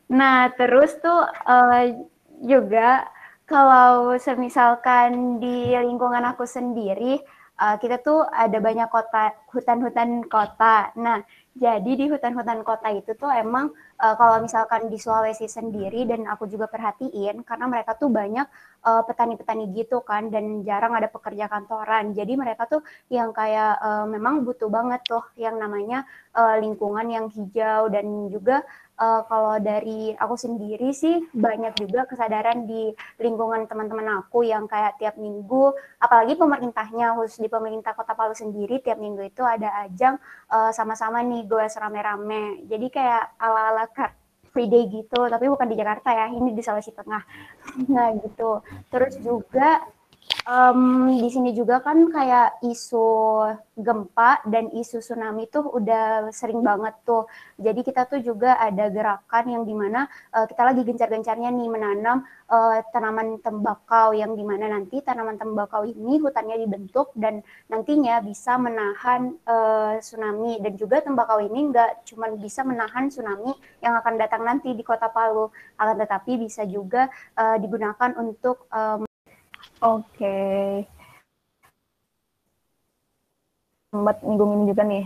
Nah, 0.09 0.49
terus 0.57 0.97
tuh 1.05 1.21
uh, 1.49 1.85
juga 2.45 3.09
kalau 3.45 4.17
semisalkan 4.17 5.37
di 5.43 5.77
lingkungan 5.77 6.25
aku 6.33 6.45
sendiri 6.49 7.21
uh, 7.61 7.77
kita 7.83 8.01
tuh 8.01 8.25
ada 8.29 8.59
banyak 8.59 8.89
kota 8.89 9.35
hutan-hutan 9.53 10.25
kota. 10.27 10.91
Nah, 10.99 11.23
jadi 11.54 11.92
di 11.94 12.11
hutan-hutan 12.11 12.66
kota 12.66 12.90
itu 12.90 13.14
tuh 13.14 13.30
emang 13.30 13.70
uh, 14.02 14.14
kalau 14.18 14.42
misalkan 14.42 14.90
di 14.90 14.99
Sulawesi 14.99 15.46
sendiri 15.46 16.02
dan 16.02 16.26
aku 16.26 16.50
juga 16.50 16.66
perhatiin 16.66 17.46
karena 17.46 17.70
mereka 17.70 17.94
tuh 17.94 18.11
banyak 18.11 18.46
petani 18.84 19.06
petani-petani 19.08 19.64
gitu 19.73 20.04
kan 20.04 20.28
dan 20.28 20.61
jarang 20.61 20.92
ada 20.92 21.08
pekerja 21.08 21.49
kantoran. 21.49 22.12
Jadi 22.12 22.37
mereka 22.37 22.68
tuh 22.68 22.84
yang 23.08 23.32
kayak 23.32 23.80
uh, 23.80 24.04
memang 24.04 24.44
butuh 24.44 24.68
banget 24.68 25.00
tuh 25.08 25.25
yang 25.40 25.56
namanya 25.56 26.04
uh, 26.37 26.61
lingkungan 26.61 27.06
yang 27.08 27.26
hijau 27.32 27.88
dan 27.88 28.28
juga 28.28 28.61
uh, 28.99 29.23
kalau 29.27 29.59
dari 29.59 30.15
aku 30.15 30.35
sendiri 30.39 30.95
sih 30.95 31.23
banyak 31.35 31.75
juga 31.79 32.07
kesadaran 32.07 32.67
di 32.67 32.95
lingkungan 33.19 33.67
teman-teman 33.67 34.23
aku 34.23 34.47
yang 34.47 34.71
kayak 34.71 34.99
tiap 35.01 35.19
minggu, 35.19 35.75
apalagi 35.99 36.39
pemerintahnya 36.39 37.19
khusus 37.19 37.43
di 37.43 37.49
pemerintah 37.51 37.95
Kota 37.95 38.15
Palu 38.15 38.35
sendiri 38.35 38.79
tiap 38.83 38.99
minggu 38.99 39.27
itu 39.27 39.43
ada 39.43 39.85
ajang 39.87 40.19
uh, 40.51 40.71
sama-sama 40.71 41.23
nih 41.23 41.47
gue 41.47 41.65
rame-rame. 41.65 42.67
Jadi 42.71 42.87
kayak 42.91 43.39
ala-ala 43.39 43.87
Car 43.91 44.15
Free 44.55 44.71
Day 44.71 44.87
gitu, 44.87 45.27
tapi 45.27 45.51
bukan 45.51 45.67
di 45.67 45.75
Jakarta 45.75 46.15
ya, 46.15 46.31
ini 46.31 46.55
di 46.55 46.63
Sulawesi 46.63 46.95
Tengah. 46.95 47.23
Nah 47.91 48.15
gitu. 48.23 48.63
Terus 48.87 49.19
juga 49.19 49.83
um, 50.49 51.09
di 51.11 51.28
sini 51.33 51.50
juga 51.57 51.81
kan 51.81 52.09
kayak 52.09 52.61
isu 52.64 53.07
gempa 53.75 54.45
dan 54.47 54.71
isu 54.71 55.02
tsunami 55.02 55.50
tuh 55.50 55.66
udah 55.66 56.31
sering 56.31 56.62
banget 56.62 56.95
tuh. 57.02 57.26
Jadi 57.59 57.81
kita 57.83 58.07
tuh 58.07 58.21
juga 58.23 58.54
ada 58.61 58.87
gerakan 58.93 59.45
yang 59.50 59.62
di 59.66 59.75
mana 59.75 60.07
uh, 60.31 60.47
kita 60.47 60.62
lagi 60.62 60.87
gencar-gencarnya 60.87 61.50
nih 61.50 61.69
menanam 61.69 62.23
uh, 62.49 62.78
tanaman 62.95 63.40
tembakau 63.43 64.14
yang 64.14 64.37
di 64.38 64.45
mana 64.47 64.71
nanti 64.71 65.02
tanaman 65.02 65.40
tembakau 65.40 65.83
ini 65.88 66.21
hutannya 66.23 66.61
dibentuk 66.61 67.11
dan 67.19 67.43
nantinya 67.66 68.23
bisa 68.23 68.54
menahan 68.61 69.35
uh, 69.49 69.99
tsunami 69.99 70.61
dan 70.62 70.73
juga 70.78 71.02
tembakau 71.02 71.43
ini 71.43 71.73
nggak 71.75 72.07
cuma 72.07 72.31
bisa 72.37 72.62
menahan 72.62 73.11
tsunami 73.11 73.50
yang 73.83 73.99
akan 73.99 74.14
datang 74.21 74.43
nanti 74.47 74.71
di 74.76 74.85
kota 74.87 75.11
Palu, 75.11 75.50
akan 75.78 75.95
tetapi 75.99 76.38
bisa 76.40 76.62
juga 76.66 77.11
uh, 77.37 77.57
digunakan 77.59 78.14
untuk 78.19 78.66
um, 78.71 79.04
Oke. 79.85 80.37
Sempat 83.93 84.17
nyinggung 84.25 84.64
juga 84.64 84.81
nih. 84.81 85.05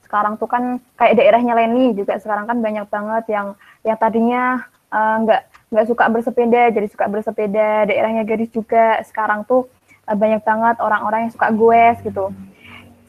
Sekarang 0.00 0.40
tuh 0.40 0.48
kan 0.48 0.80
kayak 0.96 1.20
daerahnya 1.20 1.52
Leni 1.52 1.92
juga 1.92 2.16
sekarang 2.16 2.48
kan 2.48 2.64
banyak 2.64 2.88
banget 2.88 3.24
yang 3.28 3.46
yang 3.84 3.98
tadinya 4.00 4.64
uh, 4.88 5.20
nggak 5.20 5.42
nggak 5.68 5.86
suka 5.92 6.04
bersepeda 6.08 6.72
jadi 6.72 6.88
suka 6.88 7.12
bersepeda. 7.12 7.84
Daerahnya 7.92 8.24
Gadis 8.24 8.48
juga 8.56 9.04
sekarang 9.04 9.44
tuh 9.44 9.68
uh, 10.08 10.16
banyak 10.16 10.40
banget 10.40 10.80
orang-orang 10.80 11.28
yang 11.28 11.32
suka 11.36 11.52
goes 11.52 12.00
gitu. 12.00 12.32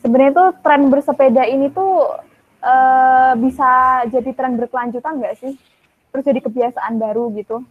Sebenarnya 0.04 0.34
tuh 0.36 0.50
tren 0.60 0.92
bersepeda 0.92 1.48
ini 1.48 1.72
tuh 1.72 2.20
uh, 2.68 3.32
bisa 3.40 4.04
jadi 4.12 4.30
tren 4.36 4.60
berkelanjutan 4.60 5.24
nggak 5.24 5.40
sih? 5.40 5.56
Terus 6.12 6.24
jadi 6.28 6.40
kebiasaan 6.44 7.00
baru 7.00 7.32
gitu? 7.32 7.64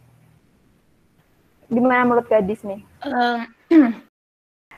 Gimana 1.66 2.06
menurut 2.06 2.26
gadis 2.30 2.62
nih? 2.62 2.80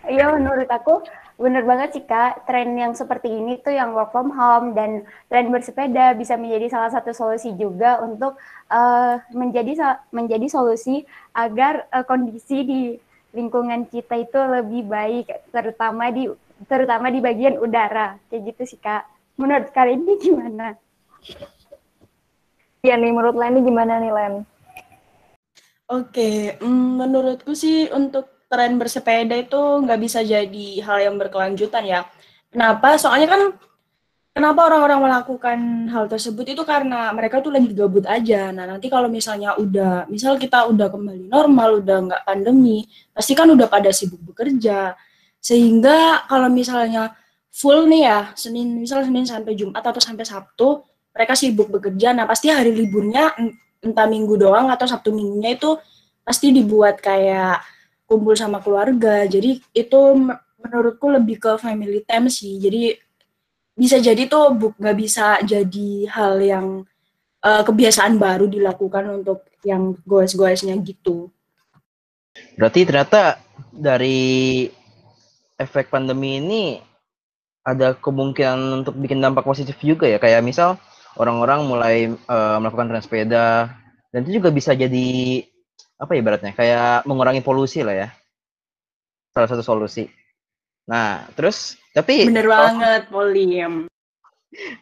Iya, 0.09 0.31
uh, 0.31 0.39
menurut 0.39 0.71
aku 0.71 1.03
bener 1.37 1.67
banget 1.67 1.99
sih 1.99 2.05
kak. 2.07 2.47
Tren 2.47 2.73
yang 2.79 2.95
seperti 2.95 3.29
ini 3.29 3.59
tuh 3.61 3.75
yang 3.75 3.93
work 3.93 4.15
from 4.15 4.31
home 4.31 4.73
dan 4.73 5.05
tren 5.27 5.51
bersepeda 5.51 6.15
bisa 6.15 6.39
menjadi 6.39 6.71
salah 6.71 6.89
satu 6.95 7.11
solusi 7.11 7.53
juga 7.59 7.99
untuk 8.01 8.39
uh, 8.71 9.21
menjadi 9.35 9.99
menjadi 10.15 10.47
solusi 10.49 11.03
agar 11.35 11.91
uh, 11.93 12.07
kondisi 12.07 12.63
di 12.63 12.81
lingkungan 13.35 13.91
kita 13.91 14.23
itu 14.23 14.39
lebih 14.39 14.87
baik, 14.87 15.29
terutama 15.53 16.09
di 16.15 16.31
terutama 16.71 17.11
di 17.11 17.19
bagian 17.19 17.59
udara. 17.59 18.17
Kayak 18.31 18.55
gitu 18.55 18.63
sih 18.65 18.81
kak. 18.81 19.03
Menurut 19.35 19.75
kalian 19.75 20.09
ini 20.09 20.15
gimana? 20.17 20.79
Iya 22.87 22.95
nih, 22.95 23.11
menurut 23.11 23.35
Leni 23.35 23.61
gimana 23.67 23.99
nih, 23.99 24.15
Len? 24.15 24.35
Oke, 25.89 26.61
mm, 26.61 27.01
menurutku 27.01 27.57
sih 27.57 27.89
untuk 27.89 28.45
tren 28.53 28.77
bersepeda 28.77 29.33
itu 29.41 29.57
nggak 29.57 30.01
bisa 30.05 30.21
jadi 30.21 30.69
hal 30.85 30.99
yang 31.09 31.17
berkelanjutan 31.17 31.85
ya. 31.89 32.05
Kenapa? 32.53 33.01
Soalnya 33.01 33.29
kan 33.33 33.41
kenapa 34.37 34.69
orang-orang 34.69 35.01
melakukan 35.09 35.59
hal 35.89 36.05
tersebut 36.13 36.45
itu 36.53 36.61
karena 36.69 37.09
mereka 37.17 37.41
tuh 37.41 37.57
lagi 37.57 37.73
gabut 37.73 38.05
aja. 38.05 38.53
Nah, 38.53 38.69
nanti 38.69 38.93
kalau 38.93 39.09
misalnya 39.09 39.57
udah, 39.57 40.05
misal 40.13 40.37
kita 40.37 40.69
udah 40.69 40.93
kembali 40.93 41.25
normal, 41.25 41.81
udah 41.81 41.97
nggak 42.13 42.23
pandemi, 42.29 42.85
pasti 43.17 43.33
kan 43.33 43.49
udah 43.49 43.69
pada 43.73 43.89
sibuk 43.89 44.21
bekerja. 44.29 44.93
Sehingga 45.41 46.29
kalau 46.29 46.53
misalnya 46.53 47.17
full 47.49 47.89
nih 47.89 48.03
ya, 48.05 48.21
Senin, 48.37 48.77
misal 48.77 49.09
Senin 49.09 49.25
sampai 49.25 49.57
Jumat 49.57 49.81
atau 49.81 50.05
sampai 50.05 50.29
Sabtu, 50.29 50.85
mereka 51.17 51.33
sibuk 51.33 51.73
bekerja. 51.73 52.13
Nah, 52.13 52.29
pasti 52.29 52.53
hari 52.53 52.77
liburnya 52.77 53.33
entah 53.85 54.07
minggu 54.11 54.35
doang 54.39 54.71
atau 54.73 54.87
Sabtu 54.87 55.15
minggunya 55.15 55.55
itu 55.55 55.79
pasti 56.27 56.53
dibuat 56.53 57.01
kayak 57.01 57.63
kumpul 58.09 58.35
sama 58.35 58.59
keluarga. 58.61 59.25
Jadi 59.29 59.61
itu 59.73 60.01
menurutku 60.59 61.09
lebih 61.09 61.39
ke 61.39 61.53
family 61.61 62.03
time 62.03 62.29
sih. 62.29 62.59
Jadi 62.59 62.97
bisa 63.79 64.03
jadi 64.03 64.27
tuh 64.27 64.75
nggak 64.75 64.97
bisa 64.99 65.39
jadi 65.47 65.91
hal 66.11 66.35
yang 66.43 66.67
uh, 67.47 67.63
kebiasaan 67.63 68.19
baru 68.19 68.51
dilakukan 68.51 69.23
untuk 69.23 69.47
yang 69.63 69.95
goes-goesnya 70.03 70.75
gitu. 70.83 71.31
Berarti 72.59 72.87
ternyata 72.87 73.39
dari 73.71 74.67
efek 75.59 75.91
pandemi 75.91 76.39
ini 76.39 76.63
ada 77.67 77.95
kemungkinan 77.95 78.83
untuk 78.83 78.95
bikin 78.99 79.23
dampak 79.23 79.47
positif 79.47 79.79
juga 79.83 80.07
ya. 80.11 80.19
Kayak 80.19 80.47
misal 80.47 80.79
orang-orang 81.17 81.61
mulai 81.65 81.97
uh, 82.29 82.57
melakukan 82.61 82.91
tren 82.93 83.03
sepeda. 83.03 83.49
Dan 84.13 84.25
itu 84.25 84.41
juga 84.41 84.53
bisa 84.53 84.73
jadi 84.73 85.41
apa 85.99 86.15
ya 86.15 86.23
ibaratnya 86.23 86.53
kayak 86.55 87.05
mengurangi 87.09 87.41
polusi 87.41 87.81
lah 87.81 87.95
ya. 87.95 88.09
Salah 89.33 89.49
satu 89.49 89.65
solusi. 89.65 90.09
Nah 90.89 91.29
terus 91.37 91.77
tapi 91.93 92.29
bener 92.29 92.49
oh, 92.49 92.53
banget 92.53 93.03
Polim. 93.09 93.75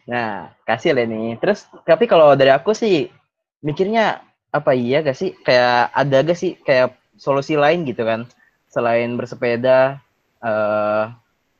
Nah 0.07 0.55
kasih 0.63 0.95
lah 0.95 1.03
nih 1.03 1.35
terus 1.43 1.67
tapi 1.83 2.07
kalau 2.07 2.31
dari 2.39 2.55
aku 2.55 2.71
sih 2.71 3.11
mikirnya 3.59 4.23
apa 4.47 4.71
iya 4.71 5.03
gak 5.03 5.19
sih? 5.19 5.35
Kayak 5.43 5.91
ada 5.91 6.23
gak 6.23 6.39
sih 6.39 6.55
kayak 6.63 6.95
solusi 7.19 7.59
lain 7.59 7.83
gitu 7.83 8.07
kan? 8.07 8.23
Selain 8.71 9.11
bersepeda 9.19 9.99
uh, 10.39 11.11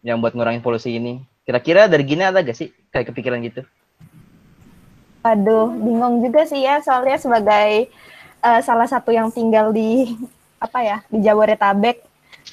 yang 0.08 0.24
buat 0.24 0.32
ngurangin 0.32 0.64
polusi 0.64 0.96
ini. 0.96 1.20
Kira-kira 1.44 1.92
dari 1.92 2.08
gini 2.08 2.24
ada 2.24 2.40
gak 2.40 2.56
sih 2.56 2.72
kayak 2.96 3.12
kepikiran 3.12 3.44
gitu 3.44 3.68
Aduh, 5.26 5.74
bingung 5.74 6.24
juga 6.24 6.46
sih 6.46 6.64
ya 6.64 6.80
soalnya 6.82 7.18
sebagai 7.20 7.90
uh, 8.42 8.62
salah 8.64 8.88
satu 8.88 9.12
yang 9.12 9.34
tinggal 9.34 9.74
di 9.74 10.16
apa 10.58 10.80
ya 10.82 10.98
di 11.10 11.22
Jabodetabek 11.22 12.02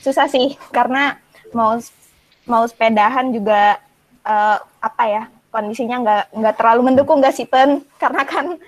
susah 0.05 0.29
sih 0.29 0.53
karena 0.69 1.17
mau 1.57 1.81
mau 2.45 2.65
sepedahan 2.69 3.33
juga 3.33 3.81
uh, 4.27 4.59
apa 4.85 5.05
ya 5.09 5.23
kondisinya 5.49 5.97
nggak 6.03 6.25
nggak 6.35 6.55
terlalu 6.59 6.81
mendukung 6.93 7.23
nggak 7.23 7.37
sih 7.37 7.47
pen? 7.47 7.87
Karena 7.97 8.27
kan 8.27 8.59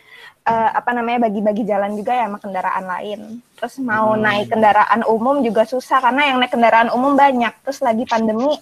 uh, 0.47 0.71
apa 0.73 0.91
namanya 0.95 1.27
bagi-bagi 1.27 1.67
jalan 1.67 1.99
juga 1.99 2.15
ya 2.15 2.31
sama 2.31 2.39
kendaraan 2.39 2.85
lain. 2.87 3.21
Terus 3.59 3.75
mau 3.83 4.15
hmm. 4.15 4.23
naik 4.23 4.47
kendaraan 4.55 5.03
umum 5.05 5.43
juga 5.43 5.67
susah 5.67 5.99
karena 5.99 6.33
yang 6.33 6.37
naik 6.39 6.55
kendaraan 6.55 6.89
umum 6.95 7.19
banyak. 7.19 7.53
Terus 7.67 7.83
lagi 7.83 8.07
pandemi 8.07 8.55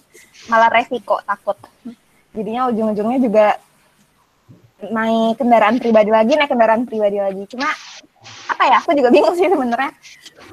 malah 0.49 0.73
resiko 0.73 1.21
takut. 1.23 1.55
Jadinya 2.33 2.67
ujung-ujungnya 2.73 3.19
juga 3.21 3.45
naik 4.91 5.41
kendaraan 5.41 5.77
pribadi 5.81 6.11
lagi, 6.11 6.33
naik 6.37 6.51
kendaraan 6.51 6.83
pribadi 6.85 7.17
lagi. 7.21 7.43
Cuma 7.49 7.69
apa 8.51 8.63
ya? 8.65 8.77
Aku 8.83 8.93
juga 8.93 9.09
bingung 9.13 9.35
sih 9.37 9.49
sebenarnya. 9.49 9.91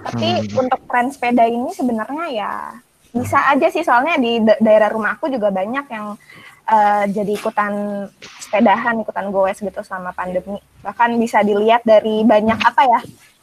Tapi 0.03 0.29
hmm. 0.49 0.61
untuk 0.63 0.81
tren 0.89 1.09
sepeda 1.13 1.45
ini 1.47 1.71
sebenarnya 1.73 2.25
ya 2.33 2.53
bisa 3.13 3.45
aja 3.53 3.69
sih 3.69 3.85
soalnya 3.85 4.17
di 4.17 4.41
da 4.41 4.57
daerah 4.57 4.89
rumah 4.89 5.21
aku 5.21 5.29
juga 5.29 5.53
banyak 5.53 5.85
yang 5.93 6.17
uh, 6.65 7.05
jadi 7.05 7.33
ikutan 7.37 7.73
sepedahan, 8.41 9.05
ikutan 9.05 9.29
goes 9.29 9.61
gitu 9.61 9.81
selama 9.85 10.17
pandemi. 10.17 10.57
Bahkan 10.81 11.21
bisa 11.21 11.45
dilihat 11.45 11.85
dari 11.85 12.25
banyak 12.25 12.57
apa 12.57 12.83
ya? 12.89 13.01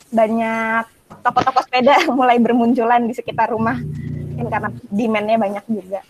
Banyak 0.09 0.83
toko-toko 1.21 1.61
sepeda 1.61 2.01
mulai 2.17 2.41
bermunculan 2.41 3.05
di 3.05 3.13
sekitar 3.13 3.53
rumah. 3.53 3.77
Mungkin 3.77 4.47
karena 4.49 4.69
demand-nya 4.89 5.37
banyak 5.37 5.65
juga. 5.69 6.01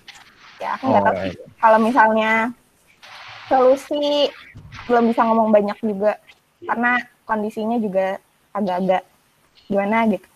Ya, 0.59 0.75
aku 0.75 0.91
nggak 0.91 1.03
oh, 1.03 1.07
tahu 1.07 1.15
right. 1.15 1.37
kalau 1.63 1.79
misalnya 1.79 2.31
solusi 3.49 4.29
belum 4.85 5.09
bisa 5.09 5.25
ngomong 5.25 5.49
banyak 5.49 5.77
juga 5.81 6.21
karena 6.63 7.01
kondisinya 7.25 7.81
juga 7.81 8.21
agak-agak 8.53 9.03
gimana 9.65 10.05
gitu. 10.09 10.27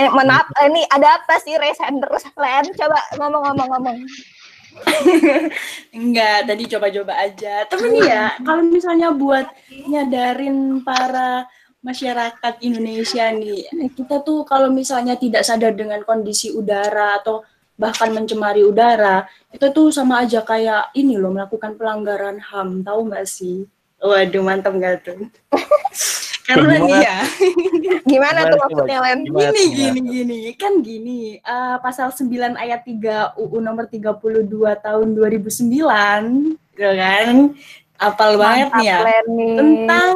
Eh, 0.00 0.10
maaf, 0.10 0.50
ini 0.66 0.82
ada 0.90 1.22
apa 1.22 1.38
sih 1.38 1.54
resen 1.54 2.02
terus 2.02 2.26
Len? 2.34 2.64
Coba 2.74 2.98
ngomong-ngomong-ngomong. 3.14 3.98
Enggak, 5.98 6.38
tadi 6.46 6.64
coba-coba 6.66 7.12
aja. 7.20 7.68
Tapi 7.68 7.86
nih 7.94 8.04
ya, 8.08 8.24
kalau 8.42 8.62
misalnya 8.66 9.14
buat 9.14 9.46
nyadarin 9.86 10.80
para 10.82 11.46
masyarakat 11.84 12.54
Indonesia 12.64 13.30
nih, 13.30 13.68
kita 13.94 14.24
tuh 14.24 14.42
kalau 14.48 14.72
misalnya 14.72 15.14
tidak 15.14 15.46
sadar 15.46 15.76
dengan 15.76 16.02
kondisi 16.02 16.50
udara 16.50 17.20
atau 17.20 17.44
bahkan 17.80 18.12
mencemari 18.12 18.60
udara, 18.60 19.24
itu 19.48 19.64
tuh 19.72 19.88
sama 19.88 20.20
aja 20.20 20.44
kayak 20.44 20.92
ini 20.92 21.16
loh 21.16 21.32
melakukan 21.32 21.80
pelanggaran 21.80 22.36
HAM, 22.36 22.84
tahu 22.84 23.08
nggak 23.08 23.24
sih? 23.24 23.64
Waduh, 24.04 24.44
mantap 24.44 24.76
nggak 24.76 25.00
tuh? 25.00 25.32
Karena 26.50 26.76
nih 26.82 26.98
ya. 27.00 27.18
Gimana 28.10 28.50
tuh 28.50 28.58
maksudnya, 28.58 28.98
Len? 29.06 29.18
Gini, 29.22 29.62
gini, 29.70 30.00
gini. 30.02 30.38
Kan 30.58 30.82
gini, 30.82 31.20
uh, 31.46 31.78
pasal 31.78 32.10
9 32.10 32.58
ayat 32.58 32.82
3 32.82 33.38
UU 33.38 33.56
nomor 33.62 33.86
32 33.86 34.50
tahun 34.82 35.08
2009, 35.14 36.58
ya 36.74 36.92
kan? 36.98 37.54
Apal 38.00 38.34
banget 38.34 38.68
nih 38.76 38.86
ya. 38.88 38.98
Tentang 39.30 40.12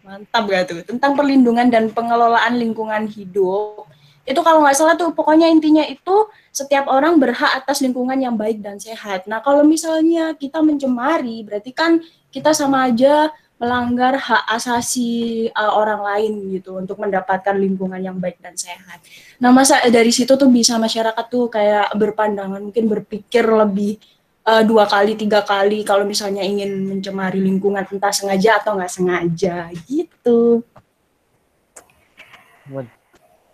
mantap 0.00 0.44
gak 0.48 0.62
tuh? 0.70 0.80
Tentang 0.86 1.12
perlindungan 1.12 1.68
dan 1.68 1.92
pengelolaan 1.92 2.56
lingkungan 2.56 3.04
hidup 3.10 3.84
itu 4.28 4.40
kalau 4.44 4.60
nggak 4.60 4.76
salah 4.76 4.94
tuh 5.00 5.16
pokoknya 5.16 5.48
intinya 5.48 5.80
itu 5.88 6.28
setiap 6.52 6.84
orang 6.92 7.16
berhak 7.16 7.48
atas 7.64 7.80
lingkungan 7.80 8.20
yang 8.20 8.36
baik 8.36 8.60
dan 8.60 8.76
sehat. 8.76 9.24
Nah 9.24 9.40
kalau 9.40 9.64
misalnya 9.64 10.36
kita 10.36 10.60
mencemari 10.60 11.40
berarti 11.40 11.72
kan 11.72 12.04
kita 12.28 12.52
sama 12.52 12.92
aja 12.92 13.32
melanggar 13.58 14.14
hak 14.20 14.44
asasi 14.54 15.48
uh, 15.50 15.72
orang 15.74 16.04
lain 16.04 16.32
gitu 16.54 16.78
untuk 16.78 17.00
mendapatkan 17.02 17.56
lingkungan 17.58 17.98
yang 17.98 18.20
baik 18.20 18.38
dan 18.38 18.54
sehat. 18.54 19.02
Nah 19.42 19.50
masa 19.50 19.80
dari 19.88 20.12
situ 20.14 20.36
tuh 20.36 20.46
bisa 20.46 20.78
masyarakat 20.78 21.26
tuh 21.26 21.50
kayak 21.50 21.90
berpandangan 21.96 22.62
mungkin 22.62 22.86
berpikir 22.86 23.42
lebih 23.42 23.98
uh, 24.46 24.62
dua 24.62 24.86
kali 24.86 25.18
tiga 25.18 25.42
kali 25.42 25.82
kalau 25.82 26.06
misalnya 26.06 26.44
ingin 26.46 26.86
mencemari 26.86 27.42
lingkungan 27.42 27.82
entah 27.88 28.14
sengaja 28.14 28.62
atau 28.62 28.78
nggak 28.78 28.92
sengaja 28.92 29.72
gitu. 29.88 30.62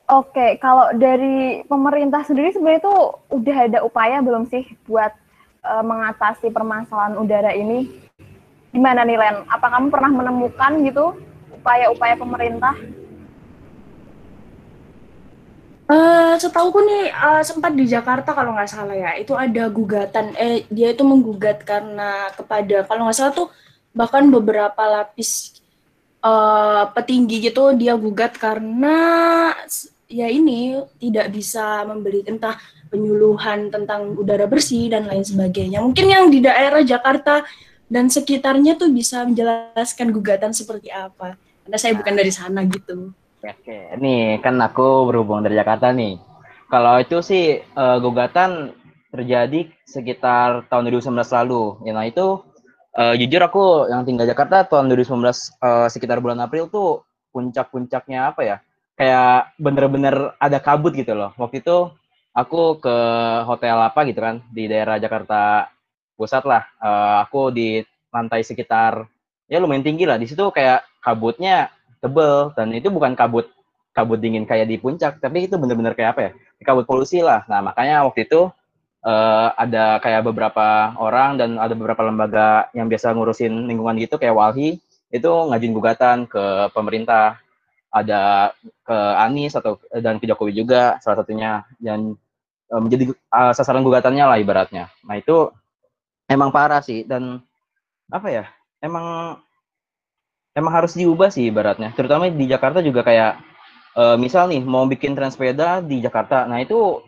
Oke, 0.04 0.60
kalau 0.60 0.92
dari 0.92 1.64
pemerintah 1.64 2.20
sendiri 2.28 2.52
sebenarnya 2.52 2.84
itu 2.84 2.96
udah 3.32 3.56
ada 3.72 3.78
upaya 3.88 4.20
belum 4.20 4.44
sih 4.52 4.76
buat 4.84 5.16
uh, 5.64 5.80
mengatasi 5.80 6.52
permasalahan 6.52 7.16
udara 7.16 7.56
ini? 7.56 7.88
Gimana 8.68 9.00
nih 9.08 9.16
Len? 9.16 9.36
Apa 9.48 9.72
kamu 9.72 9.88
pernah 9.88 10.12
menemukan 10.12 10.72
gitu 10.84 11.16
upaya-upaya 11.56 12.20
pemerintah? 12.20 12.76
Uh, 15.88 16.36
setahuku 16.36 16.84
nih 16.84 17.04
uh, 17.12 17.40
sempat 17.40 17.72
di 17.72 17.88
Jakarta 17.88 18.36
kalau 18.36 18.56
nggak 18.56 18.72
salah 18.72 18.96
ya 18.96 19.20
itu 19.20 19.36
ada 19.36 19.68
gugatan 19.68 20.32
eh 20.32 20.64
dia 20.72 20.96
itu 20.96 21.04
menggugat 21.04 21.60
karena 21.60 22.32
kepada 22.32 22.88
kalau 22.88 23.04
nggak 23.04 23.16
salah 23.20 23.36
tuh 23.36 23.48
bahkan 23.92 24.24
beberapa 24.32 24.80
lapis 24.80 25.60
uh, 26.24 26.88
petinggi 26.96 27.52
gitu 27.52 27.76
dia 27.76 28.00
gugat 28.00 28.32
karena 28.40 28.96
ya 30.14 30.30
ini 30.30 30.78
tidak 31.02 31.34
bisa 31.34 31.82
membeli 31.82 32.22
entah 32.30 32.54
penyuluhan 32.94 33.74
tentang 33.74 34.14
udara 34.14 34.46
bersih 34.46 34.94
dan 34.94 35.10
lain 35.10 35.26
sebagainya. 35.26 35.82
Mungkin 35.82 36.06
yang 36.06 36.30
di 36.30 36.38
daerah 36.38 36.86
Jakarta 36.86 37.42
dan 37.90 38.06
sekitarnya 38.06 38.78
tuh 38.78 38.94
bisa 38.94 39.26
menjelaskan 39.26 40.14
gugatan 40.14 40.54
seperti 40.54 40.94
apa. 40.94 41.34
Karena 41.66 41.78
saya 41.80 41.98
bukan 41.98 42.14
dari 42.14 42.30
sana 42.30 42.62
gitu. 42.62 43.10
Oke, 43.44 43.92
nih 43.98 44.38
kan 44.40 44.56
aku 44.62 45.10
berhubung 45.10 45.42
dari 45.42 45.58
Jakarta 45.58 45.90
nih. 45.90 46.16
Kalau 46.70 46.96
itu 47.02 47.20
sih 47.20 47.60
uh, 47.76 47.98
gugatan 47.98 48.72
terjadi 49.12 49.68
sekitar 49.84 50.64
tahun 50.70 50.90
2019 50.90 51.12
lalu. 51.44 51.62
Ya, 51.84 51.92
nah 51.92 52.06
itu 52.08 52.40
uh, 52.96 53.14
jujur 53.14 53.42
aku 53.44 53.90
yang 53.90 54.02
tinggal 54.06 54.26
Jakarta 54.26 54.64
tahun 54.66 54.90
2019 54.90 55.22
uh, 55.22 55.30
eh, 55.30 55.88
sekitar 55.92 56.18
bulan 56.18 56.42
April 56.42 56.66
tuh 56.66 57.04
puncak-puncaknya 57.30 58.32
apa 58.32 58.42
ya? 58.42 58.56
Kayak 58.94 59.54
bener-bener 59.58 60.34
ada 60.38 60.58
kabut 60.62 60.94
gitu 60.94 61.14
loh. 61.14 61.34
Waktu 61.38 61.62
itu 61.62 61.90
aku 62.34 62.82
ke 62.82 62.96
hotel 63.46 63.78
apa 63.78 64.02
gitu 64.06 64.20
kan 64.22 64.42
di 64.50 64.66
daerah 64.66 64.98
Jakarta 64.98 65.70
pusat 66.18 66.42
lah. 66.46 66.62
Uh, 66.78 67.22
aku 67.26 67.50
di 67.54 67.82
lantai 68.14 68.46
sekitar 68.46 69.06
ya 69.50 69.58
lumayan 69.58 69.86
tinggi 69.86 70.06
lah. 70.06 70.18
Di 70.18 70.26
situ 70.30 70.46
kayak 70.50 70.86
kabutnya 71.02 71.70
tebel 71.98 72.54
dan 72.54 72.70
itu 72.74 72.90
bukan 72.90 73.14
kabut 73.18 73.50
kabut 73.94 74.18
dingin 74.18 74.42
kayak 74.42 74.66
di 74.66 74.74
puncak, 74.74 75.22
tapi 75.22 75.46
itu 75.46 75.54
bener-bener 75.54 75.94
kayak 75.94 76.18
apa 76.18 76.20
ya? 76.26 76.30
Kabut 76.66 76.82
polusi 76.82 77.22
lah. 77.22 77.46
Nah 77.46 77.62
makanya 77.62 78.02
waktu 78.02 78.26
itu 78.26 78.50
uh, 79.06 79.48
ada 79.54 80.00
kayak 80.02 80.26
beberapa 80.26 80.96
orang 80.98 81.38
dan 81.38 81.60
ada 81.60 81.76
beberapa 81.76 82.02
lembaga 82.02 82.66
yang 82.74 82.90
biasa 82.90 83.14
ngurusin 83.14 83.70
lingkungan 83.70 84.00
gitu 84.02 84.18
kayak 84.18 84.34
Walhi 84.34 84.80
itu 85.14 85.30
ngajuin 85.30 85.74
gugatan 85.76 86.26
ke 86.26 86.74
pemerintah 86.74 87.38
ada 87.94 88.50
ke 88.82 88.96
Anies 89.22 89.54
atau 89.54 89.78
dan 89.94 90.18
ke 90.18 90.26
Jokowi 90.26 90.66
juga 90.66 90.98
salah 90.98 91.22
satunya 91.22 91.62
dan 91.78 92.18
uh, 92.74 92.80
menjadi 92.82 93.14
uh, 93.30 93.54
sasaran 93.54 93.86
gugatannya 93.86 94.26
lah 94.26 94.38
ibaratnya. 94.42 94.90
Nah 95.06 95.14
itu 95.14 95.54
emang 96.26 96.50
parah 96.50 96.82
sih 96.82 97.06
dan 97.06 97.38
apa 98.10 98.28
ya 98.34 98.44
emang 98.82 99.38
emang 100.58 100.72
harus 100.74 100.98
diubah 100.98 101.30
sih 101.30 101.54
ibaratnya. 101.54 101.94
Terutama 101.94 102.26
di 102.26 102.50
Jakarta 102.50 102.82
juga 102.82 103.06
kayak 103.06 103.38
uh, 103.94 104.18
misal 104.18 104.50
nih 104.50 104.66
mau 104.66 104.90
bikin 104.90 105.14
tren 105.14 105.30
di 105.86 106.02
Jakarta. 106.02 106.50
Nah 106.50 106.58
itu 106.58 106.98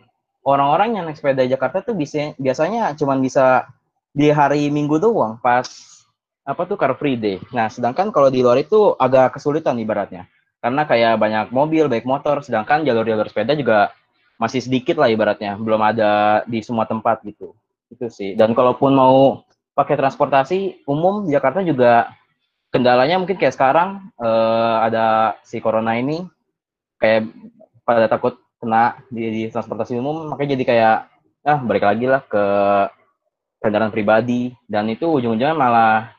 orang-orang 0.47 0.95
yang 0.95 1.03
naik 1.11 1.19
sepeda 1.19 1.43
di 1.43 1.51
Jakarta 1.51 1.83
tuh 1.83 1.99
bisa 1.99 2.31
biasanya 2.39 2.95
cuma 2.95 3.19
bisa 3.19 3.67
di 4.15 4.31
hari 4.31 4.71
Minggu 4.71 5.03
doang 5.03 5.35
pas 5.43 5.67
apa 6.47 6.63
tuh 6.63 6.79
Car 6.79 6.95
Free 6.95 7.19
Day. 7.19 7.43
Nah 7.51 7.67
sedangkan 7.67 8.07
kalau 8.15 8.31
di 8.31 8.39
luar 8.39 8.55
itu 8.63 8.95
agak 8.95 9.35
kesulitan 9.35 9.75
ibaratnya 9.83 10.31
karena 10.57 10.81
kayak 10.89 11.13
banyak 11.21 11.47
mobil 11.53 11.85
baik 11.85 12.03
motor 12.03 12.41
sedangkan 12.41 12.81
jalur-jalur 12.81 13.29
sepeda 13.29 13.53
juga 13.53 13.93
masih 14.41 14.61
sedikit 14.61 14.97
lah 15.01 15.09
ibaratnya. 15.09 15.57
Belum 15.57 15.81
ada 15.81 16.41
di 16.45 16.61
semua 16.61 16.85
tempat 16.85 17.21
gitu. 17.25 17.53
Itu 17.89 18.09
sih. 18.09 18.33
Dan 18.37 18.53
kalaupun 18.53 18.93
mau 18.93 19.45
pakai 19.77 19.97
transportasi 19.97 20.85
umum 20.89 21.29
Jakarta 21.29 21.61
juga 21.61 22.09
kendalanya 22.73 23.21
mungkin 23.21 23.37
kayak 23.37 23.53
sekarang 23.53 24.09
eh, 24.17 24.75
ada 24.89 25.37
si 25.45 25.61
corona 25.61 25.97
ini 25.97 26.25
kayak 26.97 27.29
pada 27.85 28.09
takut 28.09 28.41
kena 28.57 28.97
di, 29.13 29.23
di 29.29 29.41
transportasi 29.53 29.93
umum 30.01 30.33
makanya 30.33 30.57
jadi 30.57 30.63
kayak 30.65 30.97
ah 31.45 31.59
balik 31.61 31.85
lagi 31.85 32.05
lah 32.09 32.21
ke 32.25 32.43
kendaraan 33.61 33.93
pribadi. 33.93 34.53
Dan 34.65 34.89
itu 34.89 35.05
ujung-ujungnya 35.05 35.53
malah 35.53 36.16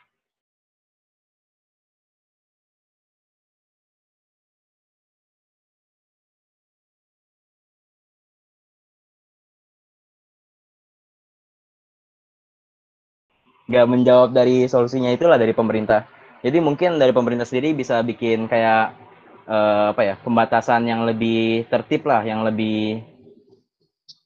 nggak 13.69 13.87
menjawab 13.87 14.33
dari 14.33 14.65
solusinya 14.65 15.13
itulah 15.13 15.37
dari 15.37 15.53
pemerintah. 15.53 16.09
Jadi 16.41 16.59
mungkin 16.65 16.97
dari 16.97 17.13
pemerintah 17.13 17.45
sendiri 17.45 17.77
bisa 17.77 18.01
bikin 18.01 18.49
kayak 18.49 18.97
uh, 19.45 19.93
apa 19.93 20.03
ya 20.03 20.15
pembatasan 20.25 20.89
yang 20.89 21.05
lebih 21.05 21.69
tertib 21.69 22.09
lah, 22.09 22.25
yang 22.25 22.41
lebih 22.49 23.05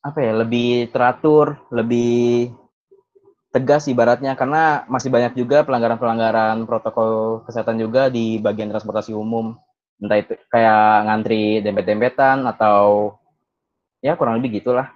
apa 0.02 0.18
ya 0.22 0.32
lebih 0.38 0.94
teratur, 0.94 1.58
lebih 1.74 2.54
tegas 3.50 3.90
ibaratnya. 3.90 4.38
Karena 4.38 4.86
masih 4.86 5.10
banyak 5.10 5.34
juga 5.34 5.66
pelanggaran-pelanggaran 5.66 6.62
protokol 6.62 7.42
kesehatan 7.42 7.82
juga 7.82 8.06
di 8.14 8.38
bagian 8.38 8.70
transportasi 8.70 9.10
umum. 9.10 9.58
Entah 9.98 10.18
itu 10.22 10.38
kayak 10.54 11.10
ngantri 11.10 11.58
dempet-dempetan 11.66 12.46
atau 12.46 13.14
ya 13.98 14.14
kurang 14.14 14.38
lebih 14.38 14.62
gitulah. 14.62 14.90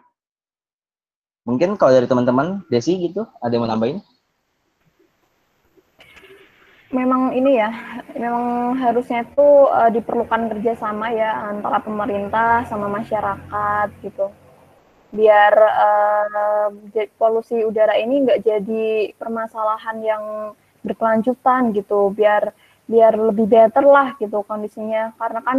Mungkin 1.47 1.79
kalau 1.79 1.95
dari 1.95 2.11
teman-teman 2.11 2.67
Desi 2.67 2.99
gitu 2.99 3.23
ada 3.39 3.55
yang 3.55 3.67
mau 3.67 3.71
nambahin 3.71 4.03
memang 6.97 7.37
ini 7.37 7.61
ya, 7.61 7.69
memang 8.17 8.73
harusnya 8.81 9.29
itu 9.29 9.49
uh, 9.69 9.93
diperlukan 9.93 10.49
kerjasama 10.49 11.13
ya 11.13 11.53
antara 11.53 11.85
pemerintah 11.85 12.65
sama 12.65 12.89
masyarakat 12.89 13.93
gitu, 14.01 14.33
biar 15.13 15.53
uh, 15.53 16.73
polusi 17.21 17.61
udara 17.61 18.01
ini 18.01 18.25
nggak 18.25 18.41
jadi 18.41 19.13
permasalahan 19.21 20.01
yang 20.01 20.25
berkelanjutan 20.81 21.77
gitu, 21.77 22.09
biar 22.17 22.57
biar 22.89 23.13
lebih 23.13 23.45
better 23.45 23.85
lah 23.85 24.17
gitu 24.17 24.41
kondisinya, 24.49 25.13
karena 25.21 25.41
kan 25.45 25.59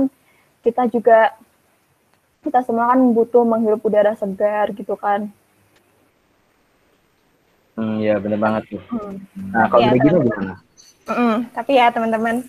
kita 0.65 0.89
juga 0.89 1.38
kita 2.41 2.65
semua 2.65 2.89
kan 2.95 3.00
butuh 3.13 3.45
menghirup 3.45 3.86
udara 3.86 4.17
segar 4.17 4.73
gitu 4.73 4.97
kan. 4.97 5.30
Hmm, 7.78 8.02
ya 8.02 8.17
benar 8.17 8.39
banget 8.41 8.63
tuh. 8.73 8.82
Hmm. 8.89 9.21
Nah 9.54 9.69
kalau 9.69 9.86
ya, 9.86 9.93
begini 9.93 10.26
gimana? 10.26 10.56
Mm, 11.07 11.37
tapi 11.55 11.79
ya 11.79 11.87
teman-teman 11.89 12.43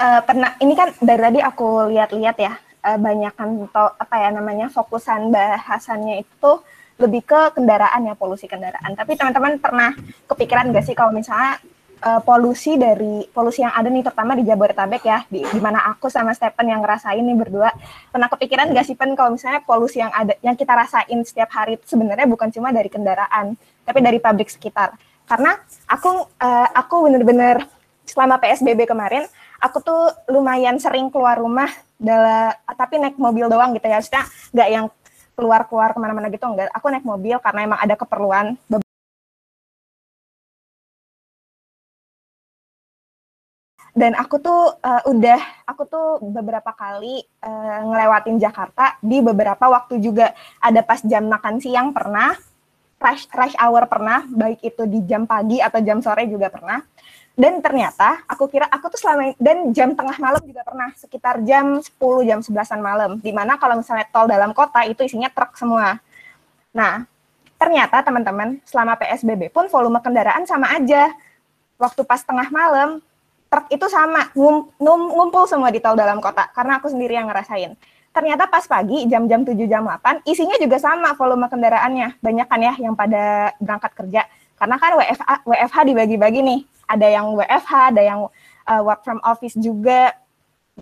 uh, 0.00 0.20
pernah 0.24 0.56
ini 0.64 0.72
kan 0.72 0.88
dari 1.04 1.20
tadi 1.20 1.38
aku 1.44 1.92
lihat-lihat 1.92 2.36
ya 2.40 2.52
uh, 2.84 2.98
banyak 2.98 3.32
kan 3.36 3.48
atau 3.68 3.86
apa 3.96 4.14
ya 4.16 4.28
namanya 4.32 4.66
fokusan 4.72 5.28
bahasannya 5.28 6.24
itu 6.24 6.52
lebih 7.00 7.24
ke 7.24 7.56
kendaraan 7.56 8.08
ya 8.08 8.14
polusi 8.16 8.44
kendaraan. 8.48 8.92
Tapi 8.92 9.16
teman-teman 9.16 9.56
pernah 9.56 9.96
kepikiran 10.28 10.68
gak 10.72 10.84
sih 10.84 10.96
kalau 10.96 11.12
misalnya 11.12 11.56
uh, 12.04 12.20
polusi 12.20 12.76
dari 12.76 13.24
polusi 13.30 13.64
yang 13.64 13.72
ada 13.72 13.88
nih 13.88 14.04
terutama 14.04 14.36
di 14.36 14.44
Jabodetabek 14.44 15.02
ya 15.04 15.18
di, 15.28 15.44
di 15.44 15.60
mana 15.60 15.84
aku 15.92 16.08
sama 16.08 16.32
Stephen 16.32 16.68
yang 16.68 16.80
ngerasain 16.84 17.20
nih 17.20 17.36
berdua 17.36 17.72
pernah 18.12 18.28
kepikiran 18.28 18.72
gak 18.72 18.86
sih 18.88 18.96
Pen 18.96 19.16
kalau 19.16 19.36
misalnya 19.36 19.60
polusi 19.64 20.00
yang 20.00 20.12
ada 20.12 20.36
yang 20.40 20.56
kita 20.56 20.72
rasain 20.72 21.20
setiap 21.24 21.52
hari 21.52 21.80
sebenarnya 21.84 22.28
bukan 22.28 22.48
cuma 22.52 22.72
dari 22.72 22.88
kendaraan 22.88 23.56
tapi 23.84 23.98
dari 24.00 24.18
pabrik 24.20 24.48
sekitar 24.48 24.96
karena 25.28 25.56
aku 25.86 26.26
uh, 26.42 26.68
aku 26.74 27.06
bener-bener 27.06 27.62
selama 28.10 28.42
PSBB 28.42 28.90
kemarin 28.90 29.24
aku 29.62 29.78
tuh 29.78 30.10
lumayan 30.26 30.76
sering 30.82 31.06
keluar 31.14 31.38
rumah 31.38 31.70
dalam 31.94 32.50
tapi 32.74 32.98
naik 32.98 33.16
mobil 33.20 33.46
doang 33.46 33.70
gitu 33.76 33.86
ya. 33.86 34.02
Maksudnya 34.02 34.24
nggak 34.50 34.68
yang 34.68 34.86
keluar-keluar 35.38 35.94
ke 35.94 35.98
mana-mana 36.02 36.28
gitu 36.28 36.44
enggak 36.44 36.68
aku 36.74 36.86
naik 36.92 37.06
mobil 37.06 37.36
karena 37.38 37.60
emang 37.64 37.80
ada 37.80 37.94
keperluan. 37.94 38.58
Dan 43.90 44.14
aku 44.14 44.38
tuh 44.38 44.78
uh, 44.80 45.02
udah 45.10 45.66
aku 45.66 45.82
tuh 45.82 46.22
beberapa 46.22 46.70
kali 46.70 47.26
uh, 47.42 47.78
ngelewatin 47.90 48.38
Jakarta 48.38 48.94
di 49.02 49.18
beberapa 49.18 49.66
waktu 49.66 49.98
juga. 49.98 50.30
Ada 50.62 50.80
pas 50.86 51.02
jam 51.02 51.26
makan 51.26 51.58
siang 51.58 51.90
pernah 51.90 52.38
rush 53.00 53.26
rush 53.32 53.56
hour 53.56 53.88
pernah 53.88 54.28
baik 54.28 54.60
itu 54.60 54.84
di 54.84 55.00
jam 55.08 55.24
pagi 55.24 55.58
atau 55.58 55.80
jam 55.80 56.04
sore 56.04 56.28
juga 56.28 56.52
pernah 56.52 56.84
dan 57.38 57.62
ternyata 57.62 58.20
aku 58.26 58.50
kira 58.50 58.66
aku 58.66 58.90
tuh 58.90 59.00
selama 59.00 59.32
dan 59.38 59.70
jam 59.70 59.94
tengah 59.94 60.16
malam 60.18 60.42
juga 60.42 60.66
pernah 60.66 60.90
sekitar 60.98 61.40
jam 61.46 61.78
10 61.78 62.28
jam 62.28 62.38
11-an 62.42 62.80
malam. 62.82 63.10
Di 63.22 63.30
mana 63.30 63.54
kalau 63.56 63.78
misalnya 63.78 64.06
tol 64.10 64.26
dalam 64.26 64.50
kota 64.50 64.82
itu 64.84 65.06
isinya 65.06 65.30
truk 65.30 65.54
semua. 65.54 66.02
Nah 66.74 67.06
ternyata 67.56 68.02
teman-teman 68.02 68.58
selama 68.66 68.96
PSBB 68.98 69.52
pun 69.54 69.70
volume 69.70 70.02
kendaraan 70.02 70.44
sama 70.44 70.74
aja. 70.74 71.08
Waktu 71.80 72.04
pas 72.04 72.20
tengah 72.20 72.50
malam 72.52 73.00
truk 73.48 73.66
itu 73.72 73.86
sama 73.88 74.28
ngum, 74.36 74.68
ngum, 74.76 75.00
ngumpul 75.16 75.48
semua 75.48 75.72
di 75.72 75.80
tol 75.80 75.96
dalam 75.96 76.20
kota. 76.20 76.50
Karena 76.52 76.76
aku 76.76 76.92
sendiri 76.92 77.16
yang 77.16 77.30
ngerasain. 77.30 77.72
Ternyata 78.10 78.50
pas 78.50 78.66
pagi 78.66 79.06
jam-jam 79.06 79.46
7 79.46 79.54
jam 79.70 79.86
8 79.86 80.26
isinya 80.26 80.58
juga 80.58 80.76
sama 80.76 81.14
volume 81.14 81.46
kendaraannya. 81.46 82.20
Banyak 82.20 82.46
kan 82.50 82.60
ya 82.60 82.74
yang 82.76 82.98
pada 82.98 83.54
berangkat 83.62 83.96
kerja 83.96 84.26
karena 84.60 84.76
kan 84.76 84.92
WFH, 85.00 85.48
WFH 85.48 85.78
dibagi-bagi 85.88 86.40
nih 86.44 86.60
ada 86.84 87.06
yang 87.08 87.32
WFH, 87.32 87.96
ada 87.96 88.02
yang 88.04 88.20
uh, 88.68 88.82
work 88.84 89.00
from 89.00 89.22
office 89.24 89.56
juga, 89.56 90.12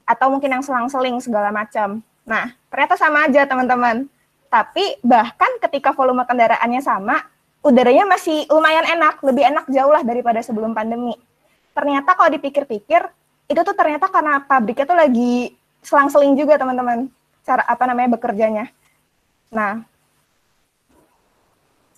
atau 0.03 0.33
mungkin 0.35 0.51
yang 0.51 0.64
selang-seling 0.67 1.23
segala 1.23 1.55
macam. 1.55 2.03
Nah, 2.27 2.51
ternyata 2.73 2.99
sama 2.99 3.31
aja 3.31 3.47
teman-teman. 3.47 4.11
Tapi 4.49 4.97
bahkan 5.05 5.61
ketika 5.61 5.93
volume 5.93 6.25
kendaraannya 6.25 6.81
sama, 6.81 7.21
udaranya 7.61 8.09
masih 8.09 8.49
lumayan 8.49 8.88
enak, 8.88 9.21
lebih 9.21 9.45
enak 9.45 9.64
jauh 9.69 9.93
lah 9.93 10.01
daripada 10.01 10.41
sebelum 10.41 10.73
pandemi. 10.73 11.12
Ternyata 11.77 12.17
kalau 12.17 12.33
dipikir-pikir, 12.33 13.05
itu 13.49 13.61
tuh 13.61 13.77
ternyata 13.77 14.09
karena 14.09 14.41
pabriknya 14.43 14.88
tuh 14.88 14.99
lagi 14.99 15.53
selang-seling 15.85 16.35
juga 16.35 16.57
teman-teman, 16.57 17.12
cara 17.45 17.62
apa 17.69 17.85
namanya 17.85 18.17
bekerjanya. 18.17 18.73
Nah, 19.53 19.85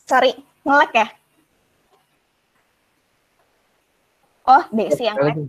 sorry, 0.04 0.34
ngelek 0.66 0.92
ya? 0.94 1.06
Oh, 4.48 4.62
Desi 4.72 5.04
yang 5.04 5.16
lain. 5.20 5.48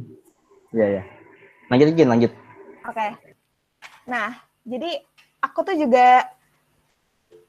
Iya, 0.72 0.86
iya. 1.00 1.04
Lanjut, 1.72 1.88
lanjut, 1.92 2.08
lanjut. 2.08 2.32
Oke. 2.88 2.96
Okay. 2.96 3.10
Nah, 4.08 4.36
jadi 4.68 5.00
aku 5.44 5.60
tuh 5.64 5.76
juga 5.80 6.28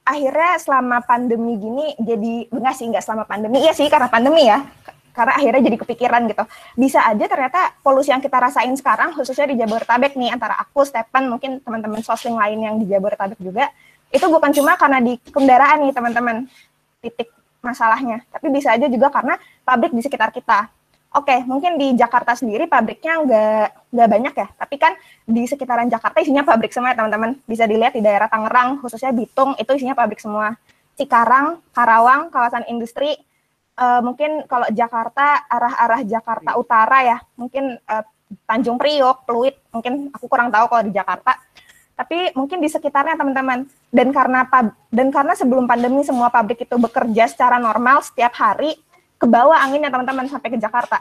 akhirnya 0.02 0.58
selama 0.58 0.98
pandemi 1.06 1.54
gini 1.54 1.94
jadi 2.02 2.50
enggak 2.50 2.74
sih 2.74 2.90
enggak 2.90 3.06
selama 3.06 3.22
pandemi 3.22 3.62
iya 3.62 3.70
sih 3.70 3.86
karena 3.86 4.10
pandemi 4.10 4.50
ya 4.50 4.58
karena 5.14 5.38
akhirnya 5.38 5.62
jadi 5.70 5.76
kepikiran 5.78 6.26
gitu 6.26 6.42
bisa 6.74 7.06
aja 7.06 7.22
ternyata 7.30 7.70
polusi 7.86 8.10
yang 8.10 8.18
kita 8.18 8.34
rasain 8.34 8.74
sekarang 8.74 9.14
khususnya 9.14 9.46
di 9.46 9.62
Jabodetabek 9.62 10.18
nih 10.18 10.34
antara 10.34 10.58
aku 10.58 10.82
Stephen 10.82 11.30
mungkin 11.30 11.62
teman-teman 11.62 12.02
sosling 12.02 12.34
lain 12.34 12.58
yang 12.58 12.74
di 12.82 12.90
Jabodetabek 12.90 13.38
juga 13.38 13.70
itu 14.12 14.26
bukan 14.28 14.50
cuma 14.52 14.74
karena 14.74 14.98
di 14.98 15.16
kendaraan 15.30 15.88
nih 15.88 15.92
teman-teman 15.96 16.36
titik 17.00 17.32
masalahnya, 17.64 18.26
tapi 18.28 18.50
bisa 18.50 18.74
aja 18.74 18.90
juga 18.90 19.08
karena 19.08 19.38
pabrik 19.64 19.94
di 19.94 20.02
sekitar 20.04 20.34
kita. 20.34 20.68
Oke, 21.12 21.44
mungkin 21.44 21.76
di 21.76 21.92
Jakarta 21.92 22.32
sendiri 22.32 22.64
pabriknya 22.64 23.20
nggak 23.20 23.92
nggak 23.92 24.08
banyak 24.08 24.34
ya, 24.34 24.48
tapi 24.56 24.80
kan 24.80 24.96
di 25.28 25.44
sekitaran 25.44 25.84
Jakarta 25.92 26.24
isinya 26.24 26.40
pabrik 26.40 26.72
semua 26.72 26.96
ya 26.96 27.04
teman-teman. 27.04 27.36
Bisa 27.44 27.68
dilihat 27.68 27.92
di 27.92 28.00
daerah 28.00 28.32
Tangerang, 28.32 28.80
khususnya 28.80 29.12
Bitung, 29.12 29.52
itu 29.60 29.68
isinya 29.76 29.92
pabrik 29.92 30.24
semua. 30.24 30.56
Cikarang, 30.96 31.60
Karawang, 31.76 32.32
kawasan 32.32 32.64
industri, 32.64 33.12
uh, 33.76 34.00
mungkin 34.00 34.48
kalau 34.48 34.64
Jakarta, 34.72 35.44
arah-arah 35.52 36.00
Jakarta 36.00 36.56
Utara 36.56 36.98
ya, 37.04 37.18
mungkin 37.36 37.76
uh, 37.76 38.04
Tanjung 38.48 38.80
Priok, 38.80 39.28
Pluit, 39.28 39.60
mungkin 39.68 40.08
aku 40.16 40.24
kurang 40.32 40.48
tahu 40.48 40.64
kalau 40.72 40.82
di 40.88 40.96
Jakarta. 40.96 41.36
Tapi 41.92 42.32
mungkin 42.32 42.64
di 42.64 42.72
sekitarnya 42.72 43.20
teman-teman. 43.20 43.68
Dan 43.92 44.16
karena 44.16 44.48
dan 44.88 45.12
karena 45.12 45.36
sebelum 45.36 45.68
pandemi 45.68 46.00
semua 46.00 46.32
pabrik 46.32 46.64
itu 46.64 46.76
bekerja 46.80 47.28
secara 47.28 47.60
normal 47.60 48.00
setiap 48.00 48.32
hari, 48.32 48.80
ke 49.22 49.26
bawah 49.30 49.54
anginnya 49.54 49.86
teman-teman 49.86 50.26
sampai 50.26 50.50
ke 50.50 50.58
Jakarta. 50.58 50.98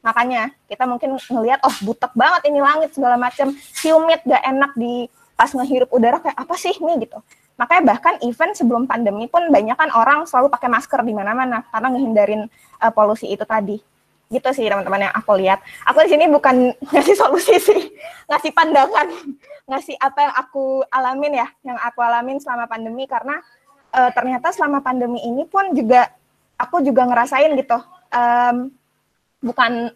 Makanya 0.00 0.56
kita 0.64 0.88
mungkin 0.88 1.20
ngelihat 1.20 1.60
oh 1.68 1.76
butek 1.84 2.16
banget 2.16 2.48
ini 2.48 2.64
langit 2.64 2.96
segala 2.96 3.20
macam, 3.20 3.52
humid 3.84 4.24
gak 4.24 4.40
enak 4.40 4.72
di 4.72 5.04
pas 5.36 5.52
ngehirup 5.52 5.92
udara 5.92 6.16
kayak 6.24 6.38
apa 6.40 6.54
sih 6.56 6.72
nih 6.80 7.04
gitu. 7.04 7.20
Makanya 7.60 7.82
bahkan 7.84 8.14
event 8.24 8.56
sebelum 8.56 8.88
pandemi 8.88 9.28
pun 9.28 9.52
banyak 9.52 9.76
kan 9.76 9.92
orang 9.92 10.24
selalu 10.24 10.48
pakai 10.48 10.72
masker 10.72 11.04
di 11.04 11.12
mana-mana 11.12 11.60
karena 11.68 11.88
ngehindarin 11.92 12.42
uh, 12.80 12.92
polusi 12.94 13.28
itu 13.28 13.44
tadi. 13.44 13.76
Gitu 14.32 14.48
sih 14.56 14.64
teman-teman 14.64 15.10
yang 15.10 15.14
aku 15.14 15.36
lihat. 15.36 15.60
Aku 15.92 16.00
di 16.06 16.10
sini 16.14 16.24
bukan 16.30 16.72
ngasih 16.94 17.16
solusi 17.20 17.60
sih, 17.60 17.92
ngasih 18.32 18.50
pandangan, 18.56 19.12
ngasih 19.70 19.94
apa 20.00 20.18
yang 20.24 20.34
aku 20.40 20.64
alamin 20.88 21.44
ya, 21.44 21.46
yang 21.68 21.78
aku 21.84 22.00
alamin 22.00 22.40
selama 22.40 22.64
pandemi 22.64 23.04
karena 23.04 23.42
uh, 23.92 24.10
ternyata 24.14 24.54
selama 24.54 24.80
pandemi 24.80 25.20
ini 25.20 25.44
pun 25.44 25.74
juga 25.76 26.08
aku 26.58 26.82
juga 26.82 27.06
ngerasain 27.06 27.54
gitu 27.54 27.78
um, 28.10 28.68
bukan 29.40 29.94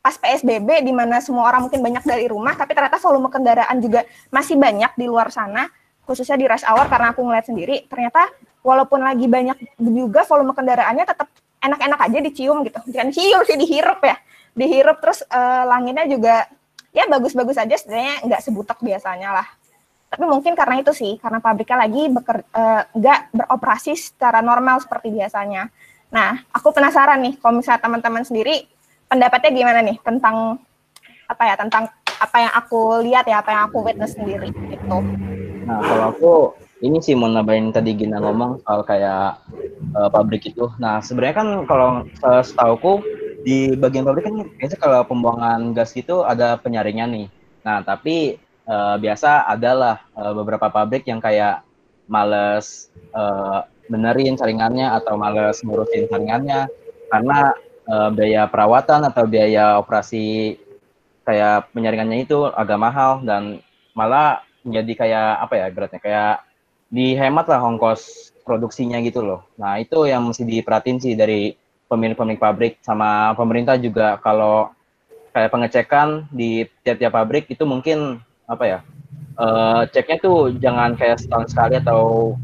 pas 0.00 0.16
PSBB 0.16 0.88
di 0.88 0.92
mana 0.96 1.20
semua 1.20 1.52
orang 1.52 1.68
mungkin 1.68 1.84
banyak 1.84 2.04
dari 2.08 2.26
rumah 2.32 2.56
tapi 2.56 2.72
ternyata 2.72 2.96
volume 2.96 3.28
kendaraan 3.28 3.76
juga 3.78 4.08
masih 4.32 4.56
banyak 4.56 4.96
di 4.96 5.04
luar 5.04 5.28
sana 5.28 5.68
khususnya 6.08 6.40
di 6.40 6.48
rush 6.48 6.64
hour 6.64 6.88
karena 6.88 7.12
aku 7.12 7.20
ngeliat 7.20 7.44
sendiri. 7.44 7.84
Ternyata 7.84 8.32
walaupun 8.64 9.04
lagi 9.04 9.28
banyak 9.28 9.76
juga 9.76 10.24
volume 10.24 10.56
kendaraannya 10.56 11.04
tetap 11.04 11.28
enak-enak 11.60 12.00
aja 12.00 12.18
dicium 12.24 12.64
gitu. 12.64 12.80
Jangan 12.88 13.12
cium 13.12 13.40
sih 13.44 13.60
dihirup 13.60 14.00
ya. 14.00 14.16
Dihirup 14.56 15.04
terus 15.04 15.20
uh, 15.28 15.68
langitnya 15.68 16.08
juga 16.08 16.48
ya 16.96 17.04
bagus-bagus 17.04 17.60
aja 17.60 17.76
sebenarnya 17.76 18.24
nggak 18.24 18.40
sebutak 18.40 18.80
biasanya 18.80 19.36
lah. 19.36 19.48
Tapi 20.08 20.24
mungkin 20.24 20.56
karena 20.56 20.80
itu 20.80 20.96
sih 20.96 21.20
karena 21.20 21.44
pabriknya 21.44 21.84
lagi 21.84 22.08
uh, 22.08 22.82
nggak 22.96 23.20
beroperasi 23.36 23.92
secara 23.92 24.40
normal 24.40 24.80
seperti 24.80 25.12
biasanya 25.12 25.68
Nah, 26.08 26.40
aku 26.56 26.72
penasaran 26.72 27.20
nih, 27.20 27.36
kalau 27.36 27.60
misalnya 27.60 27.84
teman-teman 27.84 28.24
sendiri, 28.24 28.64
pendapatnya 29.08 29.50
gimana 29.52 29.80
nih 29.84 29.96
tentang 30.00 30.56
apa 31.28 31.42
ya, 31.44 31.54
tentang 31.60 31.84
apa 32.18 32.36
yang 32.40 32.52
aku 32.56 32.80
lihat 33.04 33.24
ya, 33.28 33.44
apa 33.44 33.50
yang 33.52 33.62
aku 33.68 33.84
witness 33.84 34.16
sendiri 34.16 34.48
itu. 34.48 34.98
Nah, 35.68 35.78
kalau 35.84 36.04
aku 36.08 36.32
ini 36.80 37.02
sih 37.02 37.12
mau 37.12 37.28
nambahin 37.28 37.74
tadi 37.74 37.92
Gina 37.92 38.22
ngomong 38.22 38.62
soal 38.64 38.80
kayak 38.88 39.42
uh, 39.98 40.08
pabrik 40.08 40.48
itu. 40.48 40.72
Nah, 40.80 41.04
sebenarnya 41.04 41.36
kan 41.44 41.48
kalau 41.68 42.08
uh, 42.24 42.42
setauku 42.42 43.04
di 43.44 43.76
bagian 43.76 44.08
pabrik 44.08 44.24
kan 44.26 44.48
biasa 44.56 44.74
kalau 44.80 45.04
pembuangan 45.04 45.76
gas 45.76 45.92
itu 45.92 46.24
ada 46.24 46.56
penyaringan 46.56 47.10
nih. 47.12 47.28
Nah, 47.68 47.84
tapi 47.84 48.40
uh, 48.64 48.96
biasa 48.96 49.44
adalah 49.44 50.00
uh, 50.16 50.32
beberapa 50.32 50.72
pabrik 50.72 51.04
yang 51.04 51.20
kayak 51.20 51.60
males 52.08 52.88
uh, 53.12 53.68
benerin 53.88 54.36
saringannya 54.36 54.92
atau 55.02 55.16
males 55.16 55.60
ngurusin 55.64 56.06
saringannya 56.08 56.68
karena 57.08 57.56
uh, 57.88 58.10
biaya 58.12 58.46
perawatan 58.46 59.08
atau 59.08 59.24
biaya 59.24 59.80
operasi 59.80 60.56
kayak 61.24 61.72
penyaringannya 61.76 62.24
itu 62.24 62.48
agak 62.52 62.80
mahal 62.80 63.20
dan 63.24 63.60
malah 63.92 64.44
menjadi 64.64 64.92
kayak 65.04 65.28
apa 65.44 65.54
ya 65.56 65.66
beratnya 65.72 66.00
kayak 66.00 66.36
dihemat 66.88 67.44
lah 67.48 67.60
ongkos 67.60 68.32
produksinya 68.48 68.96
gitu 69.04 69.20
loh. 69.20 69.44
Nah 69.60 69.76
itu 69.76 70.08
yang 70.08 70.24
mesti 70.24 70.48
diperhatiin 70.48 70.98
sih 71.04 71.12
dari 71.12 71.52
pemilik-pemilik 71.88 72.40
pabrik 72.40 72.80
sama 72.80 73.36
pemerintah 73.36 73.76
juga 73.76 74.16
kalau 74.24 74.72
kayak 75.32 75.52
pengecekan 75.52 76.28
di 76.32 76.64
tiap-tiap 76.84 77.12
pabrik 77.12 77.44
itu 77.52 77.64
mungkin 77.68 78.20
apa 78.48 78.64
ya 78.64 78.78
uh, 79.36 79.84
ceknya 79.88 80.16
tuh 80.20 80.56
jangan 80.56 80.96
kayak 80.96 81.20
setahun 81.20 81.52
sekali 81.52 81.76
atau 81.80 82.34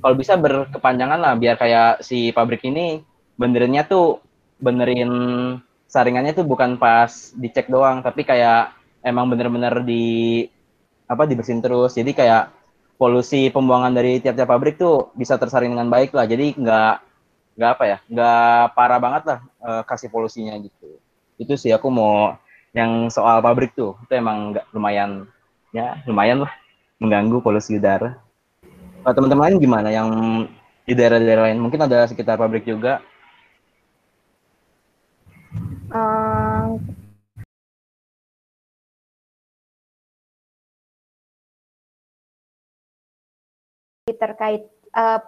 kalau 0.00 0.14
bisa 0.14 0.34
berkepanjangan 0.36 1.18
lah 1.18 1.32
biar 1.34 1.56
kayak 1.56 2.04
si 2.04 2.30
pabrik 2.30 2.64
ini 2.64 3.02
benerinnya 3.36 3.84
tuh 3.84 4.20
benerin 4.56 5.10
saringannya 5.86 6.32
tuh 6.32 6.44
bukan 6.48 6.80
pas 6.80 7.32
dicek 7.36 7.68
doang 7.68 8.00
tapi 8.00 8.24
kayak 8.24 8.72
emang 9.06 9.30
bener-bener 9.30 9.86
di 9.86 10.44
apa 11.06 11.22
dibersihin 11.24 11.62
terus. 11.62 11.94
Jadi 11.94 12.10
kayak 12.10 12.50
polusi 12.98 13.48
pembuangan 13.54 13.94
dari 13.94 14.18
tiap-tiap 14.18 14.50
pabrik 14.50 14.74
tuh 14.74 15.14
bisa 15.14 15.38
tersaring 15.38 15.70
dengan 15.70 15.86
baik 15.86 16.10
lah. 16.10 16.26
Jadi 16.26 16.58
nggak 16.58 16.94
nggak 17.56 17.70
apa 17.72 17.84
ya 17.88 17.98
nggak 18.12 18.60
parah 18.76 19.00
banget 19.00 19.22
lah 19.24 19.38
uh, 19.62 19.82
kasih 19.86 20.10
polusinya 20.10 20.58
gitu. 20.58 20.98
Itu 21.38 21.54
sih 21.54 21.70
aku 21.70 21.86
mau 21.88 22.34
yang 22.74 23.08
soal 23.08 23.38
pabrik 23.40 23.72
tuh. 23.78 23.94
Itu 24.04 24.12
emang 24.18 24.52
nggak 24.52 24.74
lumayan 24.74 25.30
ya 25.70 26.00
lumayan 26.08 26.44
lah 26.44 26.52
mengganggu 26.96 27.44
polusi 27.44 27.76
udara 27.76 28.16
teman-teman 29.14 29.50
lain 29.50 29.62
gimana 29.62 29.88
yang 29.92 30.08
di 30.86 30.94
daerah-daerah 30.94 31.50
lain? 31.50 31.62
Mungkin 31.62 31.82
ada 31.86 32.06
sekitar 32.06 32.38
pabrik 32.38 32.66
juga. 32.66 33.02
Um, 35.92 36.82
terkait 44.14 44.66
uh, 44.94 45.18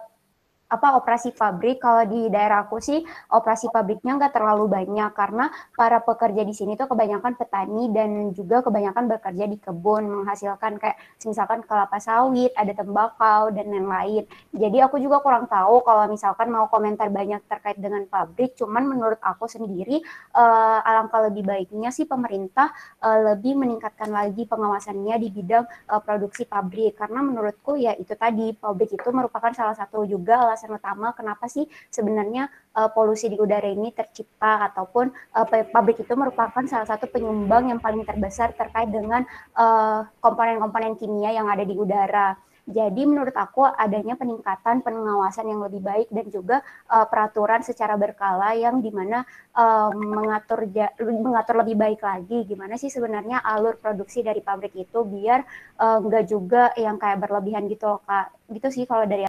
apa 0.69 1.01
operasi 1.01 1.33
pabrik 1.33 1.81
kalau 1.81 2.05
di 2.05 2.29
daerah 2.29 2.69
aku 2.69 2.77
sih 2.77 3.01
operasi 3.33 3.73
pabriknya 3.73 4.21
nggak 4.21 4.37
terlalu 4.37 4.69
banyak 4.69 5.11
karena 5.17 5.49
para 5.73 5.97
pekerja 5.97 6.45
di 6.45 6.53
sini 6.53 6.77
tuh 6.77 6.85
kebanyakan 6.85 7.33
petani 7.33 7.89
dan 7.89 8.29
juga 8.37 8.61
kebanyakan 8.61 9.09
bekerja 9.09 9.45
di 9.49 9.57
kebun 9.57 10.05
menghasilkan 10.05 10.77
kayak 10.77 10.97
misalkan 11.25 11.65
kelapa 11.65 11.97
sawit, 11.97 12.53
ada 12.53 12.71
tembakau 12.77 13.49
dan 13.49 13.69
lain-lain. 13.69 14.23
Jadi 14.53 14.77
aku 14.81 15.01
juga 15.01 15.21
kurang 15.25 15.49
tahu 15.49 15.81
kalau 15.81 16.05
misalkan 16.05 16.53
mau 16.53 16.69
komentar 16.69 17.09
banyak 17.09 17.41
terkait 17.49 17.77
dengan 17.81 18.05
pabrik. 18.05 18.53
Cuman 18.53 18.85
menurut 18.85 19.17
aku 19.25 19.49
sendiri 19.49 20.01
uh, 20.37 20.79
alangkah 20.85 21.25
lebih 21.29 21.45
baiknya 21.45 21.89
sih 21.89 22.05
pemerintah 22.05 22.69
uh, 23.01 23.33
lebih 23.33 23.57
meningkatkan 23.57 24.09
lagi 24.09 24.45
pengawasannya 24.45 25.15
di 25.17 25.29
bidang 25.33 25.65
uh, 25.89 26.01
produksi 26.01 26.45
pabrik 26.45 26.97
karena 26.97 27.25
menurutku 27.25 27.73
ya 27.77 27.97
itu 27.97 28.13
tadi 28.13 28.53
pabrik 28.53 28.93
itu 28.93 29.09
merupakan 29.09 29.51
salah 29.53 29.73
satu 29.73 30.05
juga 30.05 30.49
utama 30.67 31.15
kenapa 31.15 31.47
sih 31.47 31.63
sebenarnya 31.87 32.51
uh, 32.75 32.91
polusi 32.91 33.31
di 33.31 33.39
udara 33.39 33.71
ini 33.71 33.95
tercipta 33.95 34.67
ataupun 34.67 35.07
uh, 35.39 35.47
pabrik 35.47 36.03
itu 36.03 36.13
merupakan 36.19 36.63
salah 36.67 36.89
satu 36.89 37.07
penyumbang 37.07 37.71
yang 37.71 37.79
paling 37.79 38.03
terbesar 38.03 38.51
terkait 38.57 38.89
dengan 38.91 39.23
eh, 39.55 39.99
komponen-komponen 40.19 40.95
uh, 40.95 40.97
kimia 40.97 41.31
yang 41.31 41.47
ada 41.47 41.63
di 41.63 41.75
udara. 41.77 42.35
Jadi 42.69 43.01
menurut 43.01 43.33
aku 43.33 43.65
adanya 43.65 44.13
peningkatan 44.13 44.85
pengawasan 44.85 45.49
yang 45.49 45.65
lebih 45.65 45.81
baik 45.81 46.07
dan 46.13 46.29
juga 46.29 46.61
uh, 46.85 47.09
peraturan 47.09 47.65
secara 47.65 47.97
berkala 47.97 48.53
yang 48.53 48.77
di 48.77 48.93
mana 48.93 49.25
uh, 49.57 49.89
mengatur 49.89 50.69
ja, 50.69 50.93
mengatur 51.01 51.65
lebih 51.65 51.73
baik 51.73 52.05
lagi 52.05 52.45
gimana 52.45 52.77
sih 52.77 52.93
sebenarnya 52.93 53.41
alur 53.41 53.81
produksi 53.81 54.21
dari 54.21 54.45
pabrik 54.45 54.77
itu 54.77 55.01
biar 55.01 55.41
uh, 55.81 55.97
enggak 55.97 56.29
juga 56.29 56.69
yang 56.77 57.01
kayak 57.01 57.25
berlebihan 57.25 57.65
gitu 57.65 57.89
loh 57.89 58.01
kak. 58.05 58.37
Gitu 58.53 58.69
sih 58.69 58.85
kalau 58.85 59.09
dari 59.09 59.28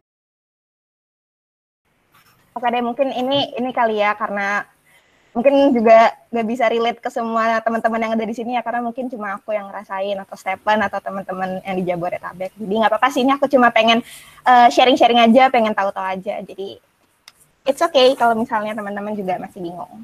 Oke 2.51 2.67
deh, 2.67 2.83
mungkin 2.83 3.15
ini 3.15 3.55
ini 3.55 3.71
kali 3.71 4.03
ya 4.03 4.11
karena 4.19 4.67
mungkin 5.31 5.71
juga 5.71 6.11
gak 6.27 6.47
bisa 6.47 6.67
relate 6.67 6.99
ke 6.99 7.07
semua 7.07 7.63
teman-teman 7.63 8.03
yang 8.03 8.13
ada 8.19 8.25
di 8.27 8.35
sini 8.35 8.59
ya 8.59 8.61
karena 8.63 8.83
mungkin 8.83 9.07
cuma 9.07 9.39
aku 9.39 9.55
yang 9.55 9.71
ngerasain 9.71 10.19
atau 10.19 10.35
Stephen 10.35 10.79
atau 10.83 10.99
teman-teman 10.99 11.63
yang 11.63 11.75
di 11.79 11.83
Jabodetabek. 11.87 12.51
Jadi 12.59 12.73
nggak 12.75 12.91
apa-apa 12.91 13.07
sih 13.07 13.23
ini 13.23 13.31
aku 13.31 13.47
cuma 13.47 13.71
pengen 13.71 14.03
uh, 14.43 14.67
sharing-sharing 14.67 15.23
aja, 15.23 15.47
pengen 15.47 15.71
tahu-tahu 15.71 16.03
aja. 16.03 16.43
Jadi 16.43 16.75
it's 17.63 17.79
okay 17.79 18.11
kalau 18.19 18.35
misalnya 18.35 18.75
teman-teman 18.75 19.15
juga 19.15 19.39
masih 19.39 19.63
bingung. 19.63 20.03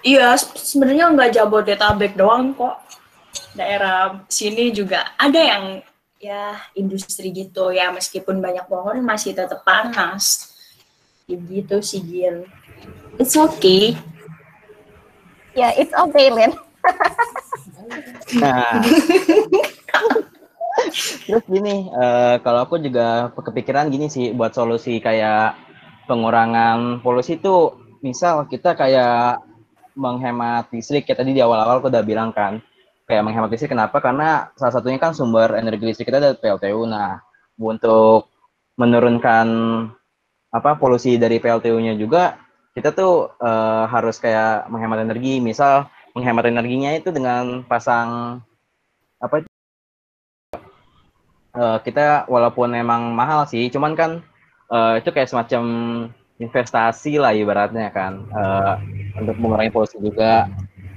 Iya, 0.00 0.40
sebenarnya 0.40 1.12
nggak 1.12 1.30
Jabodetabek 1.36 2.16
doang 2.16 2.56
kok. 2.56 2.80
Daerah 3.52 4.24
sini 4.32 4.72
juga 4.72 5.12
ada 5.20 5.36
yang 5.36 5.84
ya 6.16 6.58
industri 6.74 7.30
gitu 7.30 7.70
ya 7.70 7.94
meskipun 7.94 8.42
banyak 8.42 8.66
pohon 8.66 8.98
masih 9.06 9.38
tetap 9.38 9.62
panas 9.62 10.50
gitu 11.28 11.76
sih 11.84 12.00
Gil. 12.00 12.48
It's 13.20 13.36
okay. 13.36 13.92
Ya 15.52 15.68
yeah, 15.68 15.72
it's 15.76 15.92
okay 15.92 16.32
Lin. 16.32 16.52
Nah. 18.40 18.80
Terus 21.28 21.44
gini 21.50 21.90
uh, 21.92 22.40
kalau 22.40 22.64
aku 22.64 22.80
juga 22.80 23.34
kepikiran 23.34 23.90
gini 23.92 24.08
sih 24.08 24.32
buat 24.32 24.54
solusi 24.56 25.02
kayak 25.04 25.52
pengurangan 26.08 27.04
polusi 27.04 27.36
itu. 27.36 27.76
Misal 28.00 28.46
kita 28.48 28.78
kayak 28.78 29.42
menghemat 29.98 30.70
listrik 30.70 31.04
kayak 31.04 31.26
tadi 31.26 31.34
di 31.34 31.42
awal-awal 31.42 31.82
aku 31.84 31.92
udah 31.92 32.04
bilang 32.06 32.32
kan. 32.32 32.62
Kayak 33.04 33.26
menghemat 33.28 33.52
listrik 33.52 33.74
kenapa? 33.76 34.00
Karena 34.00 34.48
salah 34.56 34.72
satunya 34.72 34.96
kan 34.96 35.12
sumber 35.12 35.58
energi 35.60 35.92
listrik 35.92 36.08
kita 36.08 36.22
dari 36.22 36.38
PLTU 36.40 36.88
nah 36.88 37.20
untuk 37.58 38.30
menurunkan 38.78 39.46
apa 40.48 40.80
polusi 40.80 41.20
dari 41.20 41.36
PLTU-nya 41.36 41.92
juga 42.00 42.48
kita 42.78 42.94
tuh 42.94 43.34
uh, 43.42 43.84
harus 43.90 44.22
kayak 44.22 44.70
menghemat 44.70 45.02
energi. 45.02 45.42
Misal 45.42 45.90
menghemat 46.14 46.46
energinya 46.46 46.94
itu 46.94 47.10
dengan 47.10 47.66
pasang 47.66 48.38
apa 49.18 49.42
itu? 49.42 49.48
Uh, 51.58 51.82
kita 51.82 52.30
walaupun 52.30 52.70
memang 52.70 53.18
mahal 53.18 53.42
sih 53.50 53.66
cuman 53.66 53.98
kan 53.98 54.22
uh, 54.70 54.94
itu 54.94 55.10
kayak 55.10 55.26
semacam 55.26 55.64
investasi 56.38 57.18
lah 57.18 57.34
ibaratnya 57.34 57.90
kan 57.90 58.30
uh, 58.30 58.78
untuk 59.18 59.34
mengurangi 59.42 59.74
polusi 59.74 59.98
juga. 59.98 60.46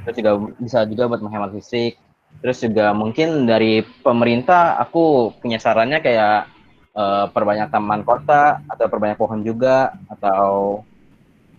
Terus 0.05 0.15
juga 0.21 0.31
bisa 0.61 0.79
juga 0.85 1.09
buat 1.09 1.21
menghemat 1.25 1.49
listrik. 1.49 1.97
Terus 2.45 2.61
juga 2.61 2.93
mungkin 2.93 3.49
dari 3.49 3.81
pemerintah 4.05 4.77
aku 4.77 5.33
punya 5.41 5.57
sarannya 5.57 5.97
kayak 5.97 6.45
uh, 6.95 7.25
perbanyak 7.29 7.69
taman 7.71 8.01
kota 8.03 8.63
atau 8.65 8.85
perbanyak 8.87 9.17
pohon 9.19 9.41
juga 9.43 9.95
atau 10.07 10.81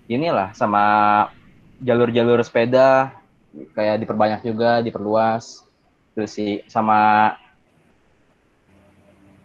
inilah 0.06 0.52
sama 0.52 0.84
jalur-jalur 1.82 2.40
sepeda 2.44 3.12
kayak 3.76 4.00
diperbanyak 4.02 4.40
juga 4.44 4.80
diperluas 4.80 5.64
terus 6.12 6.32
sih 6.36 6.60
sama 6.68 7.32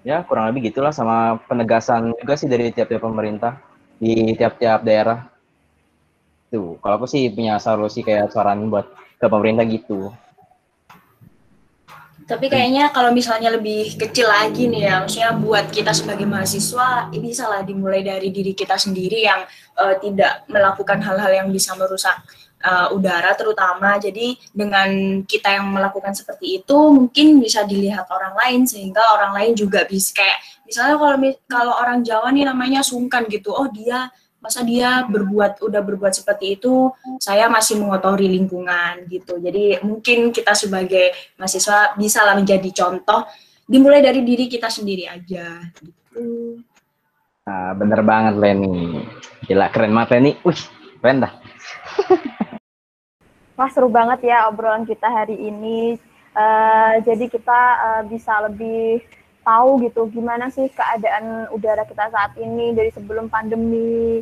ya 0.08 0.24
kurang 0.24 0.48
lebih 0.48 0.72
gitulah 0.72 0.96
sama 0.96 1.36
penegasan 1.52 2.16
juga 2.16 2.40
sih 2.40 2.48
dari 2.48 2.72
tiap-tiap 2.72 3.04
pemerintah 3.04 3.60
di 4.00 4.32
tiap-tiap 4.38 4.86
daerah. 4.86 5.28
Tuh, 6.48 6.80
kalau 6.80 7.04
aku 7.04 7.08
sih 7.12 7.28
punya 7.28 7.60
solusi 7.60 8.08
kayak 8.08 8.32
saran 8.32 8.72
buat 8.72 8.88
ke 9.20 9.28
pemerintah 9.28 9.68
gitu. 9.68 10.16
Tapi 12.28 12.52
kayaknya 12.52 12.92
kalau 12.92 13.16
misalnya 13.16 13.56
lebih 13.56 13.96
kecil 13.96 14.28
lagi 14.28 14.68
nih 14.68 14.92
ya, 14.92 15.00
maksudnya 15.00 15.32
buat 15.32 15.72
kita 15.72 15.96
sebagai 15.96 16.28
mahasiswa, 16.28 17.08
ini 17.16 17.32
bisa 17.32 17.48
lah 17.48 17.64
dimulai 17.64 18.04
dari 18.04 18.36
diri 18.36 18.52
kita 18.52 18.76
sendiri 18.76 19.24
yang 19.24 19.48
uh, 19.80 19.96
tidak 19.96 20.44
melakukan 20.52 21.00
hal-hal 21.00 21.32
yang 21.32 21.48
bisa 21.48 21.72
merusak 21.80 22.20
uh, 22.68 22.92
udara 22.92 23.32
terutama. 23.32 23.96
Jadi 23.96 24.36
dengan 24.52 25.24
kita 25.24 25.56
yang 25.56 25.72
melakukan 25.72 26.12
seperti 26.12 26.60
itu, 26.60 26.78
mungkin 26.92 27.40
bisa 27.40 27.64
dilihat 27.64 28.12
orang 28.12 28.36
lain 28.36 28.68
sehingga 28.68 29.08
orang 29.16 29.32
lain 29.32 29.56
juga 29.56 29.88
bisa 29.88 30.12
kayak 30.12 30.38
misalnya 30.68 31.00
kalau 31.00 31.18
kalau 31.48 31.74
orang 31.80 32.04
Jawa 32.04 32.28
nih 32.36 32.44
namanya 32.44 32.84
sungkan 32.84 33.24
gitu 33.32 33.56
oh 33.56 33.72
dia 33.72 34.12
masa 34.48 34.64
dia 34.64 35.04
berbuat 35.04 35.60
udah 35.60 35.84
berbuat 35.84 36.16
seperti 36.16 36.56
itu 36.56 36.88
saya 37.20 37.52
masih 37.52 37.84
mengotori 37.84 38.32
lingkungan 38.32 39.04
gitu. 39.12 39.36
Jadi 39.44 39.84
mungkin 39.84 40.32
kita 40.32 40.56
sebagai 40.56 41.12
mahasiswa 41.36 42.00
bisa 42.00 42.24
lah 42.24 42.40
menjadi 42.40 42.72
contoh 42.72 43.28
dimulai 43.68 44.00
dari 44.00 44.24
diri 44.24 44.48
kita 44.48 44.72
sendiri 44.72 45.12
aja 45.12 45.60
gitu. 45.84 46.64
Nah, 47.44 47.76
bener 47.76 48.00
banget 48.08 48.40
Leni. 48.40 49.04
Gila 49.44 49.68
keren 49.68 49.92
banget 49.92 50.10
Leni. 50.16 50.32
Wih 50.48 50.62
keren 51.04 51.28
dah. 51.28 51.34
Wah 53.60 53.70
seru 53.74 53.92
banget 53.92 54.32
ya 54.32 54.48
obrolan 54.48 54.88
kita 54.88 55.12
hari 55.12 55.36
ini. 55.36 56.00
Uh, 56.32 57.04
jadi 57.04 57.28
kita 57.28 57.62
uh, 57.84 58.04
bisa 58.08 58.32
lebih 58.48 59.04
tahu 59.48 59.80
gitu 59.88 60.12
gimana 60.12 60.52
sih 60.52 60.68
keadaan 60.70 61.48
udara 61.56 61.88
kita 61.88 62.12
saat 62.12 62.36
ini 62.36 62.76
dari 62.76 62.92
sebelum 62.92 63.32
pandemi 63.32 64.22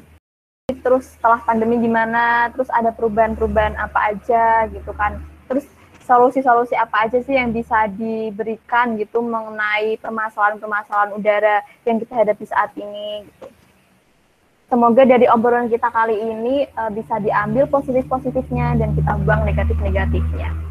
terus 0.85 1.13
setelah 1.13 1.37
pandemi 1.45 1.77
gimana 1.77 2.49
terus 2.49 2.65
ada 2.73 2.89
perubahan-perubahan 2.89 3.77
apa 3.77 4.13
aja 4.13 4.65
gitu 4.73 4.89
kan 4.97 5.21
terus 5.45 5.65
solusi-solusi 6.05 6.73
apa 6.73 7.05
aja 7.05 7.21
sih 7.21 7.37
yang 7.37 7.53
bisa 7.53 7.85
diberikan 7.93 8.97
gitu 8.97 9.21
mengenai 9.21 9.97
permasalahan-permasalahan 10.01 11.17
udara 11.17 11.61
yang 11.85 12.01
kita 12.01 12.13
hadapi 12.17 12.45
saat 12.45 12.73
ini 12.77 13.25
gitu. 13.29 13.45
Semoga 14.65 15.05
dari 15.05 15.29
obrolan 15.29 15.69
kita 15.69 15.89
kali 15.93 16.17
ini 16.17 16.65
uh, 16.73 16.89
bisa 16.89 17.21
diambil 17.21 17.69
positif-positifnya 17.69 18.81
dan 18.81 18.97
kita 18.97 19.13
buang 19.21 19.45
negatif-negatifnya. 19.45 20.64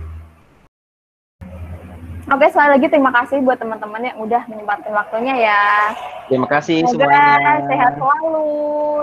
Oke, 2.35 2.51
sekali 2.51 2.69
lagi 2.75 2.87
terima 2.91 3.15
kasih 3.15 3.47
buat 3.47 3.63
teman-teman 3.63 4.11
yang 4.11 4.19
udah 4.19 4.43
menyempatkan 4.51 4.91
waktunya 4.91 5.35
ya. 5.39 5.63
Terima 6.27 6.51
kasih 6.51 6.83
Semoga 6.83 7.07
semuanya. 7.07 7.63
sehat 7.71 7.93
selalu. 7.95 8.51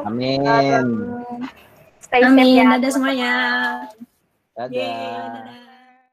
Amin. 0.04 0.40
Um, 0.44 0.90
stay 2.04 2.28
Amin, 2.28 2.44
safe 2.44 2.60
ya. 2.60 2.66
dadah 2.76 2.92
semuanya. 2.92 3.34
Dadah. 4.60 4.68
Yeay, 4.68 5.16
dadah. 5.32 5.71